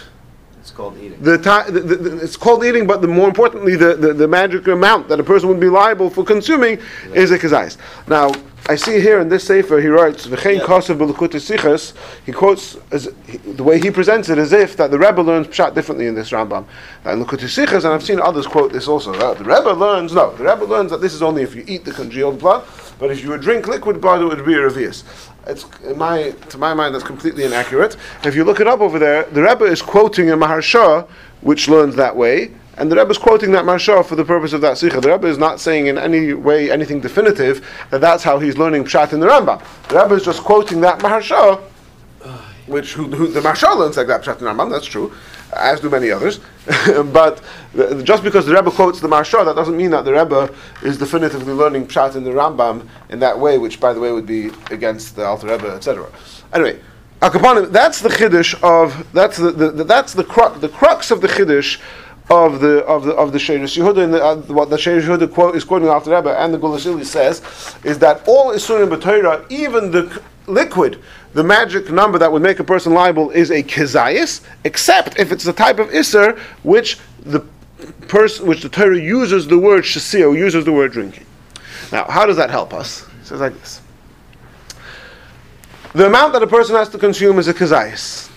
[0.60, 1.20] It's called eating.
[1.22, 4.68] the, ti- the, the, the it's called eating, but the more importantly, the, the, magic
[4.68, 6.80] amount that a person would be liable for consuming
[7.16, 7.78] is a kazais.
[8.08, 8.32] Now,
[8.68, 11.94] I see here in this sefer he writes v'chein b'lekutei sichas.
[12.26, 15.48] He quotes as, he, the way he presents it as if that the Rebbe learns
[15.48, 16.66] pshat differently in this Rambam.
[17.06, 19.12] Now, in sichas, and I've seen others quote this also.
[19.14, 21.86] that the Rebbe learns no, the Rebbe learns that this is only if you eat
[21.86, 22.66] the congealed blood,
[22.98, 25.04] but if you would drink liquid blood, it would be a revius.
[25.46, 27.98] It's in my to my mind that's completely inaccurate.
[28.24, 31.08] If you look it up over there, the Rebbe is quoting a Maharsha
[31.42, 34.62] which learns that way, and the Rebbe is quoting that Maharsha for the purpose of
[34.62, 35.00] that sikha.
[35.00, 38.84] The Rebbe is not saying in any way anything definitive that that's how he's learning
[38.84, 39.64] pshat in the Rambam.
[39.88, 41.62] The Rebbe is just quoting that Maharsha,
[42.68, 44.70] which who, who, the Maharsha learns like that pshat in the Rambam.
[44.70, 45.14] That's true,
[45.54, 46.40] as do many others.
[47.14, 47.42] but
[47.74, 50.54] the, just because the Rebbe quotes the Maharsha, that doesn't mean that the Rebbe
[50.84, 54.26] is definitively learning pshat in the Rambam in that way, which by the way would
[54.26, 56.10] be against the Alter Rebbe, etc.
[56.54, 56.80] Anyway.
[57.22, 61.12] Al Kapanim, that's the chiddush of that's the, the, the that's the crux the crux
[61.12, 61.80] of the chiddush
[62.30, 65.32] of the of the of the Sheiris Yehuda and the, uh, what the Sheiris Yehuda
[65.32, 67.42] quote is quoting Alter Rebbe and the Gulasili says
[67.84, 71.02] is that all Isurim b'Torah, even the c- liquid,
[71.34, 75.44] the magic number that would make a person liable is a kizayis, except if it's
[75.44, 77.42] the type of Isser which the
[78.08, 81.26] person which the Torah uses the word shasio uses the word drinking.
[81.92, 83.04] Now, how does that help us?
[83.22, 83.82] It says like this.
[85.94, 88.30] The amount that a person has to consume is a kazayis.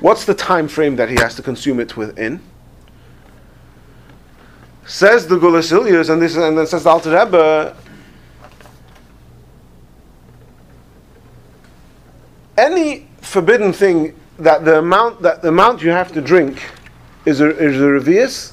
[0.00, 2.40] What's the time frame that he has to consume it within?
[4.86, 7.76] Says the Gulasilius, and this and then says the Alter Rebbe,
[12.58, 16.62] any forbidden thing that the amount that the amount you have to drink
[17.24, 18.52] is a is a revius,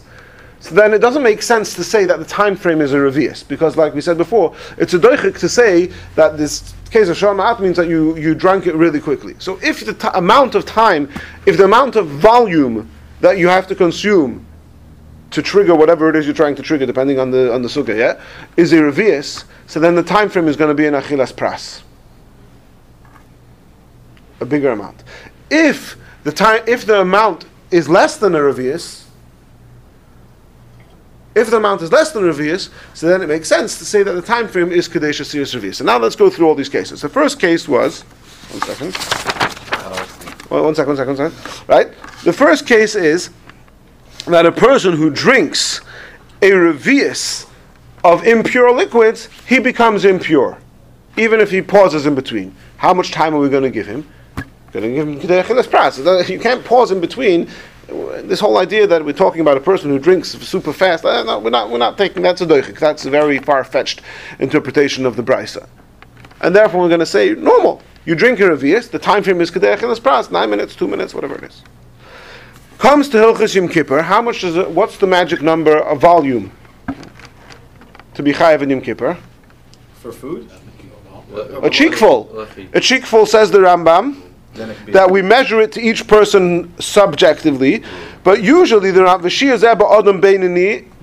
[0.59, 3.47] so then it doesn't make sense to say that the time frame is a revius
[3.47, 7.59] because, like we said before, it's a doichik to say that this case of shamaat
[7.59, 9.35] means that you you drank it really quickly.
[9.39, 11.09] So if the t- amount of time,
[11.45, 12.89] if the amount of volume
[13.21, 14.45] that you have to consume
[15.31, 17.97] to trigger whatever it is you're trying to trigger, depending on the on the sukkah,
[17.97, 18.21] yeah,
[18.57, 21.81] is a revius, so then the time frame is going to be an achilas pras,
[24.39, 25.03] a bigger amount.
[25.49, 29.05] If the time, if the amount is less than a revius,
[31.35, 34.03] if the amount is less than a revius, so then it makes sense to say
[34.03, 35.79] that the time frame is kadesh asirus revius.
[35.79, 37.01] And now let's go through all these cases.
[37.01, 38.95] The first case was, one second,
[40.49, 41.93] one, one second, one second, one second, right?
[42.23, 43.29] The first case is
[44.25, 45.81] that a person who drinks
[46.41, 47.49] a revius
[48.03, 50.57] of impure liquids, he becomes impure,
[51.17, 52.55] even if he pauses in between.
[52.77, 54.07] How much time are we going to give him?
[54.71, 56.29] Going to give him.
[56.29, 57.49] You can't pause in between
[58.23, 61.39] this whole idea that we're talking about a person who drinks super fast, uh, no,
[61.39, 62.79] we're not, we're not taking that's a doichik.
[62.79, 64.01] That's a very far fetched
[64.39, 65.67] interpretation of the brisa.
[66.41, 67.81] And therefore, we're going to say normal.
[68.05, 71.13] You drink your revius, the time frame is kedech and pras, nine minutes, two minutes,
[71.13, 71.63] whatever it is.
[72.79, 76.49] Comes to Hilchas Yom Kippur, how much does it, what's the magic number of volume
[78.13, 79.17] to be chayav in Yom Kippur?
[79.95, 80.49] For food?
[81.61, 82.47] A cheekful.
[82.73, 84.21] A cheekful says the Rambam
[84.53, 84.91] Then it could be.
[84.93, 87.83] that we measure it to each person subjectively,
[88.23, 89.21] but usually the Ram-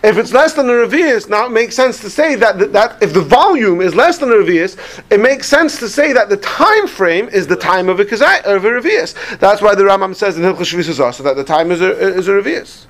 [0.03, 3.01] If it's less than a revius, now it makes sense to say that, that, that
[3.01, 4.77] if the volume is less than a revius,
[5.09, 8.41] it makes sense to say that the time frame is the time of a kazai,
[8.43, 9.15] of a revius.
[9.39, 12.27] That's why the Rambam says in Hilchos Shvisas also that the time is a, is
[12.27, 12.85] a revius.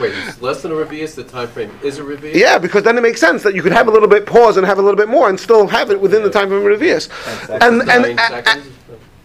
[0.00, 2.34] Wait, it's less than a revius, the time frame is a revius?
[2.34, 4.66] Yeah, because then it makes sense that you could have a little bit pause and
[4.66, 7.10] have a little bit more and still have it within the time frame of revius.
[7.60, 8.66] And and and, seconds?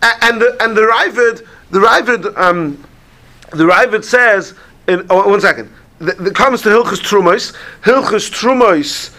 [0.01, 2.83] And the and the Ravid the Ravid um,
[3.51, 4.53] the Ravid says
[4.87, 5.71] in oh, one second.
[5.99, 7.55] The, comes to Hilchus Trumos.
[7.83, 9.13] Hilchus Trumos.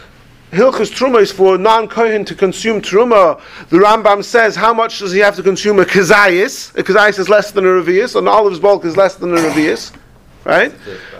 [0.50, 3.40] Hilchus Trumos for non kohen to consume truma.
[3.68, 6.76] The Rambam says how much does he have to consume a kazayis?
[6.76, 8.16] A kazayis is less than a revius.
[8.16, 9.94] An olive's bulk is less than a revius,
[10.44, 10.72] right?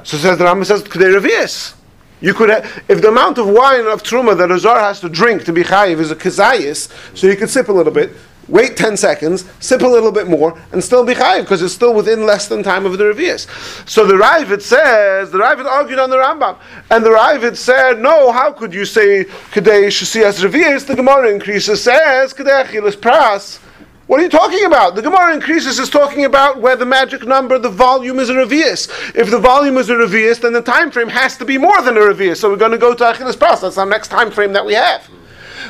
[0.02, 1.74] So says the Rambam says kedei revius.
[2.22, 5.08] You could, have, if the amount of wine of truma that a zar has to
[5.08, 8.10] drink to be chayiv is a kazayis, so you could sip a little bit,
[8.50, 11.94] wait ten seconds, sip a little bit more, and still be chayiv because it's still
[11.94, 13.46] within less than time of the revius.
[13.88, 16.58] So the Ravid says the Ravid argued on the Rambam,
[16.90, 20.86] and the Ravid said, no, how could you say kedei shasias revius?
[20.86, 23.60] The Gemara in Krisus says kedei achilas pras.
[24.06, 24.96] What are you talking about?
[24.96, 28.34] The Gemara in Krisus is talking about where the magic number, the volume is a
[28.34, 28.90] revius.
[29.14, 31.96] If the volume is a revius, then the time frame has to be more than
[31.96, 32.38] a revius.
[32.38, 33.60] So we're going to go to Achilas Pras.
[33.60, 35.08] That's our next time frame that we have.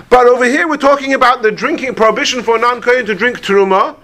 [0.08, 3.96] But over here, we're talking about the drinking prohibition for a non-kohen to drink teruma,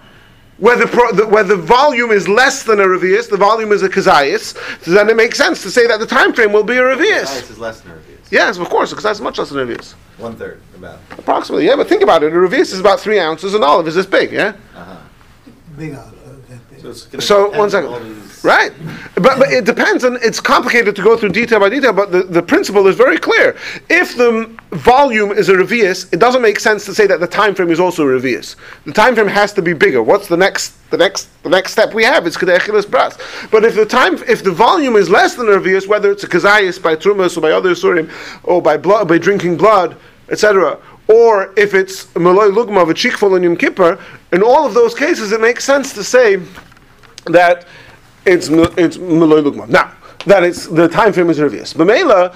[0.59, 3.83] where the, pro, the, where the volume is less than a revius, the volume is
[3.83, 4.57] a kazayis.
[4.83, 7.27] So then it makes sense to say that the time frame will be a revius.
[7.27, 8.31] Size is less than a revius.
[8.31, 9.93] Yes, of course, because that's much less than a revius.
[10.19, 10.99] One third, about.
[11.11, 11.77] Approximately, yeah.
[11.77, 12.33] But think about it.
[12.33, 14.57] A revius is about three ounces, and olive is this big, yeah.
[14.75, 14.97] Uh-huh.
[15.77, 16.16] Big out.
[16.87, 17.89] So, it's gonna So, depend one second.
[17.89, 18.73] on all these- Right.
[19.17, 22.23] But, but it depends, and it's complicated to go through detail by detail, but the,
[22.23, 23.57] the principle is very clear.
[23.91, 27.55] If the volume is a revius, it doesn't make sense to say that the time
[27.57, 28.55] frame is also a revius.
[28.85, 30.01] The time frame has to be bigger.
[30.03, 32.25] What's the next the next the next step we have?
[32.27, 33.19] It's kedechilas bras.
[33.51, 36.29] But if the time if the volume is less than a revius, whether it's a
[36.29, 38.09] kazayis by trumas or by other surim,
[38.45, 39.97] or by blood by drinking blood,
[40.29, 40.79] etc.,
[41.09, 43.99] or if it's malay lugma of a chikful in Yom Kippur,
[44.33, 46.37] in all of those cases, it makes sense to say
[47.27, 47.67] that
[48.25, 49.69] it's it's Meloy Lugma.
[49.69, 49.93] Now,
[50.27, 51.75] that it's the time frame is revius.
[51.75, 52.35] B'meila,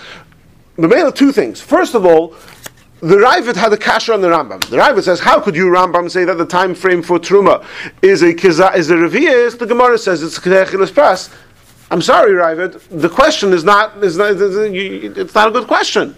[0.77, 1.61] b'meila, two things.
[1.61, 2.35] First of all,
[3.01, 4.61] the Ravid had a kasha on the Rambam.
[4.69, 7.65] The Ravid says, "How could you Rambam say that the time frame for truma
[8.03, 11.31] is a kiza, is a revius?" The Gemara says it's kedechilas pras.
[11.91, 12.81] I'm sorry, Ravid.
[12.91, 16.17] The question is not is not it's not a good question.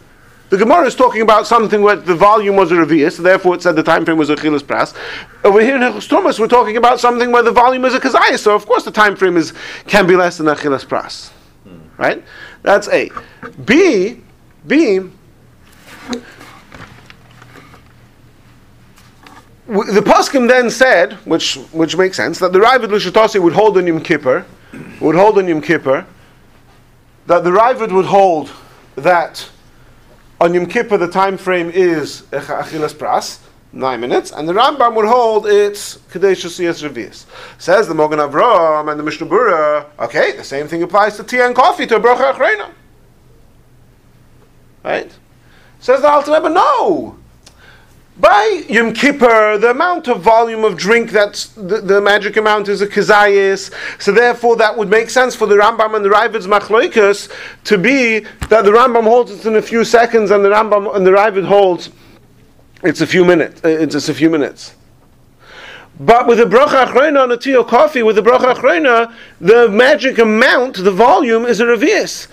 [0.52, 3.74] The Gemara is talking about something where the volume was a revius, therefore it said
[3.74, 4.94] the time frame was a chilas pras.
[5.42, 8.54] Over here in Tumas, we're talking about something where the volume is a kazayas, so
[8.54, 9.54] of course the time frame is
[9.86, 11.30] can be less than a chilas pras.
[11.96, 12.22] Right?
[12.60, 13.08] That's A.
[13.64, 14.20] B,
[14.66, 14.98] B,
[19.66, 23.78] w- the poskim then said, which which makes sense, that the Ravid Lushatasi would hold
[23.78, 24.44] on Yom Kippur,
[25.00, 26.04] would hold on Yom Kippur,
[27.26, 28.52] that the Ravid would hold
[28.96, 29.48] that
[30.42, 33.38] on Yom Kippur the time frame is Achilas Pras,
[33.72, 37.26] nine minutes, and the Rambam would hold it's Kadesh Siyas Revius.
[37.58, 41.38] Says the Mogan Avram and the Mishnah Berurah, okay, the same thing applies to tea
[41.38, 42.72] and coffee, to a Bracha Achrena.
[44.82, 45.16] Right?
[45.78, 47.16] Says the Alter Rebbe, no!
[48.18, 52.82] By Yom Kippur, the amount of volume of drink that's the, the magic amount is
[52.82, 57.32] a kazayis, so therefore that would make sense for the Rambam and the Ravid's machloikas
[57.64, 61.06] to be that the Rambam holds it in a few seconds and the Rambam and
[61.06, 61.90] the Ravid holds
[62.82, 63.60] it's a few minutes.
[63.62, 64.74] It's just a few minutes.
[66.00, 69.68] But with the bracha achrona on a tea or coffee, with the bracha achrona, the
[69.68, 72.26] magic amount, the volume, is a revius.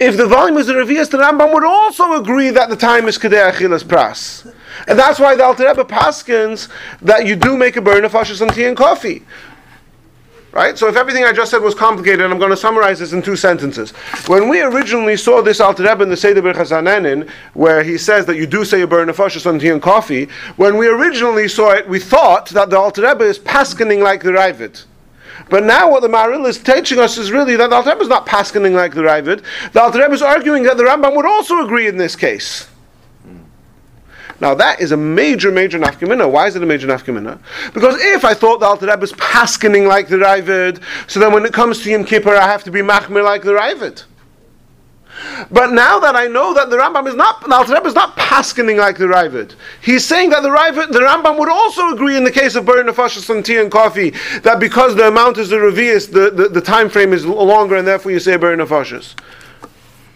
[0.00, 3.16] If the volume is a revius, the Rambam would also agree that the time is
[3.16, 4.52] kedei achilas pras.
[4.86, 6.68] And that's why the Alter Rebbe paskins
[7.00, 9.22] that you do make a Borei Nefashos on tea and coffee.
[10.52, 10.76] Right?
[10.76, 13.36] So if everything I just said was complicated, I'm going to summarize this in two
[13.36, 13.92] sentences.
[14.26, 18.36] When we originally saw this Alter Rebbe in the Seder Birchazanenin, where he says that
[18.36, 21.88] you do say a Borei Nefashos on tea and coffee, when we originally saw it,
[21.88, 24.84] we thought that the Alter Rebbe is paskining like the Ravid.
[25.48, 28.08] But now what the Maharil is teaching us is really that the Alter Rebbe is
[28.08, 29.42] not paskining like the Ravid.
[29.72, 32.68] The Alter Rebbe is arguing that the Rambam would also agree in this case.
[34.42, 36.28] Now that is a major, major nafkamina.
[36.28, 37.38] Why is it a major nafkamina?
[37.72, 41.46] Because if I thought the Alter Rebbe is paskening like the Ravid, so then when
[41.46, 44.02] it comes to Yom Kippur, I have to be machmir like the Ravid.
[45.52, 48.16] But now that I know that the Rambam is not, the Alter Rebbe is not
[48.16, 52.24] paskening like the Ravid, he's saying that the Ravid, the Rambam would also agree in
[52.24, 55.56] the case of Borei Nefashos on tea and coffee that because the amount is the
[55.56, 59.14] revius, the, the, the time frame is longer, and therefore you say Borei Nefashos.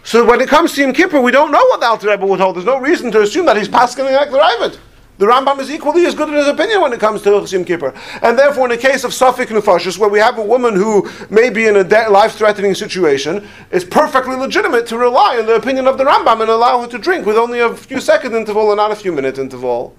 [0.07, 2.39] So when it comes to Yom Kippur, we don't know what the Alter Rebbe would
[2.39, 2.55] hold.
[2.55, 4.79] There's no reason to assume that he's paskening like the Ravid.
[5.17, 7.93] The Rambam is equally as good in his opinion when it comes to Yom Kippur.
[8.21, 11.49] And therefore, in the case of Safek Nefashis, where we have a woman who may
[11.49, 15.97] be in a de- life-threatening situation, it's perfectly legitimate to rely on the opinion of
[15.97, 18.91] the Rambam and allow her to drink with only a few second interval and not
[18.91, 19.93] a few minute interval.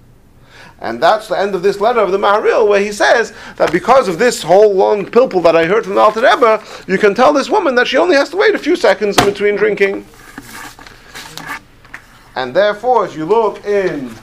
[0.80, 4.06] And that's the end of this letter of the Maharil, where he says that because
[4.06, 7.32] of this whole long pilpul that I heard from the Alter Rebbe, you can tell
[7.32, 10.06] this woman that she only has to wait a few seconds in between drinking.
[12.36, 14.14] And therefore, if you look in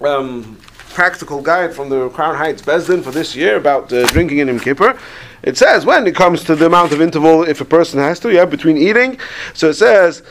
[0.00, 0.56] um,
[0.96, 4.48] practical guide from the Crown Heights Beis Din for this year about uh, drinking in
[4.48, 4.98] Yom Kippur.
[5.42, 8.32] It says when it comes to the amount of interval, if a person has to,
[8.32, 9.18] yeah, between eating.
[9.52, 10.22] So it says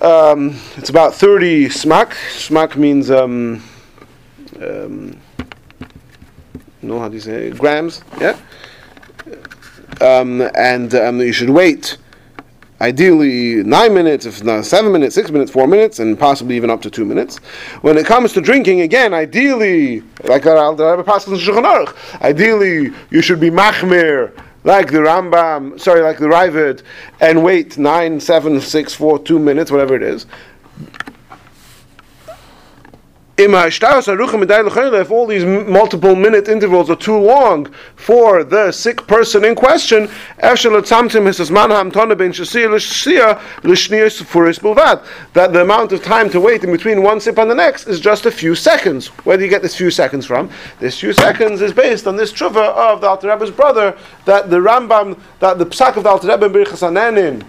[0.00, 2.12] um, it's about 30 smak.
[2.30, 3.62] Smak means, um,
[4.60, 5.18] um,
[6.98, 8.38] how do you say, grams, yeah?
[10.00, 11.96] Um, and um, you should wait
[12.82, 16.82] ideally nine minutes, if not seven minutes, six minutes, four minutes, and possibly even up
[16.82, 17.36] to two minutes.
[17.82, 23.50] When it comes to drinking, again, ideally, like the in Shulchan ideally you should be
[23.50, 24.32] machmir,
[24.64, 26.82] like the Rambam, sorry, like the Raavad,
[27.20, 30.26] and wait nine, seven, six, four, two minutes, whatever it is.
[33.38, 40.10] If all these multiple minute intervals are too long for the sick person in question,
[40.38, 40.58] that
[45.52, 48.26] the amount of time to wait in between one sip and the next is just
[48.26, 49.06] a few seconds.
[49.24, 50.50] Where do you get this few seconds from?
[50.78, 54.58] This few seconds is based on this tshuva of the Alter Rebbe's brother that the
[54.58, 56.50] Rambam, that the psak of the Alter Rebbe
[57.18, 57.44] in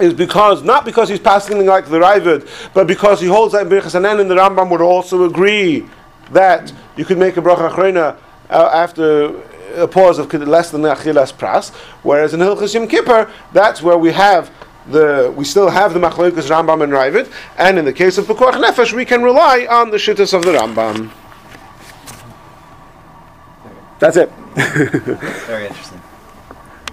[0.00, 3.92] is because not because he's passing like the Raavad, but because he holds that Birchas
[3.92, 5.86] Hanan and the Rambam would also agree
[6.30, 8.16] that you could make a bracha achrona
[8.48, 9.42] uh, after
[9.74, 11.70] a pause of less than achilas pras.
[12.02, 14.50] Whereas in Hilchas Yom Kippur, that's where we have
[14.86, 18.54] the we still have the machlokas Rambam and Raavad, and in the case of Pekuach
[18.54, 21.12] Nefesh, we can rely on the shittas of the Rambam.
[23.98, 24.30] That's it.
[25.46, 25.91] Very interesting.